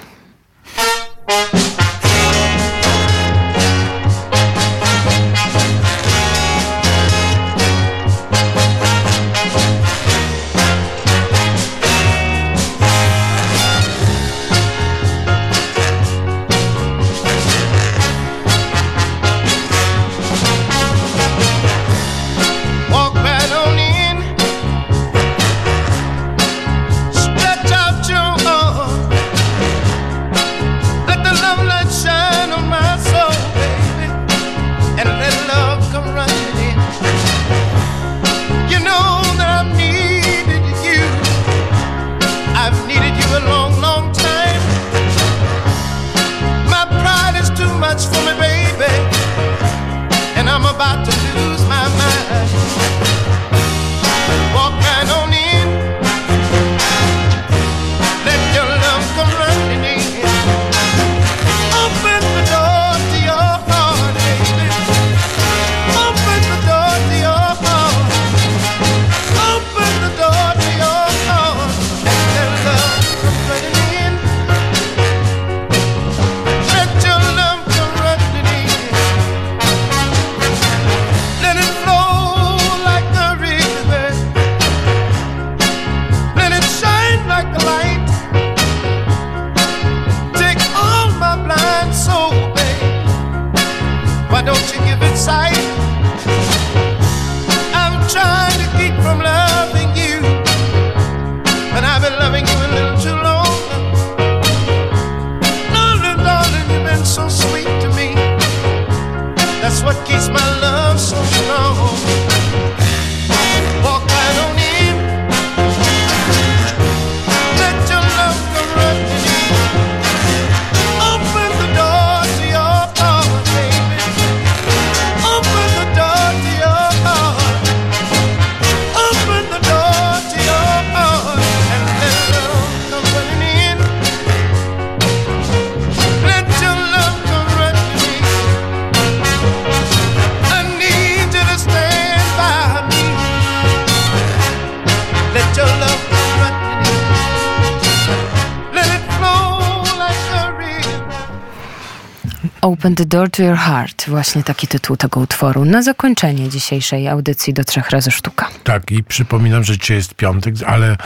[152.98, 154.04] The Door to Your Heart.
[154.08, 155.64] Właśnie taki tytuł tego utworu.
[155.64, 158.48] Na zakończenie dzisiejszej audycji do trzech razy sztuka.
[158.64, 160.96] Tak, i przypominam, że dzisiaj jest piątek, ale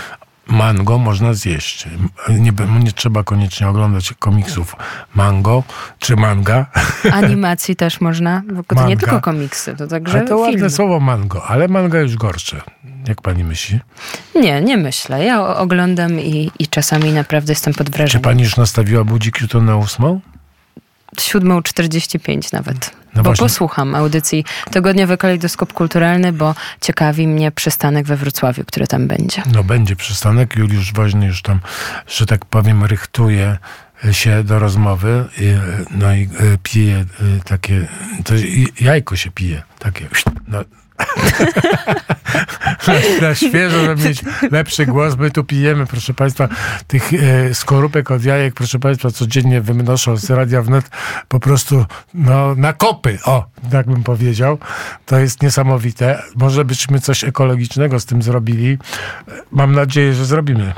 [0.47, 1.89] mango można zjeść.
[2.29, 2.53] Nie,
[2.85, 4.77] nie trzeba koniecznie oglądać komiksów
[5.15, 5.63] mango
[5.99, 6.67] czy manga.
[7.13, 10.51] Animacji też można, bo to nie tylko komiksy, to także ale to filmy.
[10.51, 12.61] ładne słowo mango, ale manga już gorsze.
[13.09, 13.81] Jak pani myśli?
[14.35, 15.25] Nie, nie myślę.
[15.25, 18.23] Ja oglądam i, i czasami naprawdę jestem pod wrażeniem.
[18.23, 20.21] Czy pani już nastawiła budzik jutro na ósmą?
[21.17, 22.91] 7.45 nawet.
[23.15, 23.45] No bo właśnie.
[23.45, 29.43] posłucham audycji Tygodniowy Kalejdoskop Kulturalny, bo ciekawi mnie przystanek we Wrocławiu, który tam będzie.
[29.53, 30.57] No będzie przystanek.
[30.57, 31.61] Juliusz Woźny już tam,
[32.07, 33.59] że tak powiem, rychtuje
[34.13, 35.25] się do rozmowy.
[35.39, 35.55] I,
[35.91, 36.29] No i e,
[36.63, 37.05] pije e,
[37.45, 37.89] takie,
[38.25, 38.35] to
[38.81, 40.09] jajko się pije, takie.
[40.49, 40.65] No.
[43.23, 45.17] Na, świeżo, żeby mieć lepszy głos.
[45.19, 46.49] My tu pijemy, proszę Państwa,
[46.87, 50.91] tych e, skorupek od jajek, proszę Państwa, codziennie wymnoszą z Radia Wnet
[51.29, 51.85] po prostu
[52.15, 54.59] no, na kopy, o, tak bym powiedział.
[55.07, 56.23] To jest niesamowite.
[56.37, 58.79] Może byśmy coś ekologicznego z tym zrobili.
[59.51, 60.73] Mam nadzieję, że zrobimy.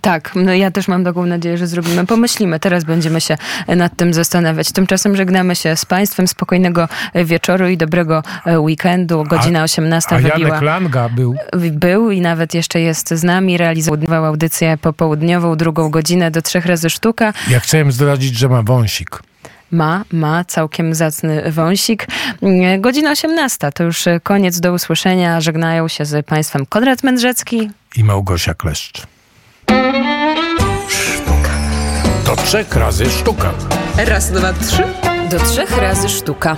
[0.00, 2.06] Tak, no ja też mam taką nadzieję, że zrobimy.
[2.06, 3.36] Pomyślimy, teraz będziemy się
[3.68, 4.72] nad tym zastanawiać.
[4.72, 6.28] Tymczasem żegnamy się z Państwem.
[6.28, 9.24] Spokojnego wieczoru i dobrego e, weekendu.
[9.24, 10.38] Godzina 18 A wybiła.
[10.38, 11.34] Janek Langa był.
[11.72, 13.56] Był i nawet jeszcze jest z nami.
[13.56, 17.32] Realizował audycję popołudniową, drugą godzinę do trzech razy sztuka.
[17.50, 19.22] Ja chciałem zdradzić, że ma wąsik.
[19.70, 22.06] Ma, ma całkiem zacny wąsik.
[22.78, 24.60] Godzina 18 to już koniec.
[24.60, 25.40] Do usłyszenia.
[25.40, 29.11] Żegnają się z Państwem Konrad Mędrzecki i Małgosia Kleszcz.
[30.88, 31.50] Sztuka.
[32.26, 33.52] Do trzech razy sztuka.
[33.96, 34.82] Raz, dwa, trzy.
[35.30, 36.56] Do trzech razy sztuka.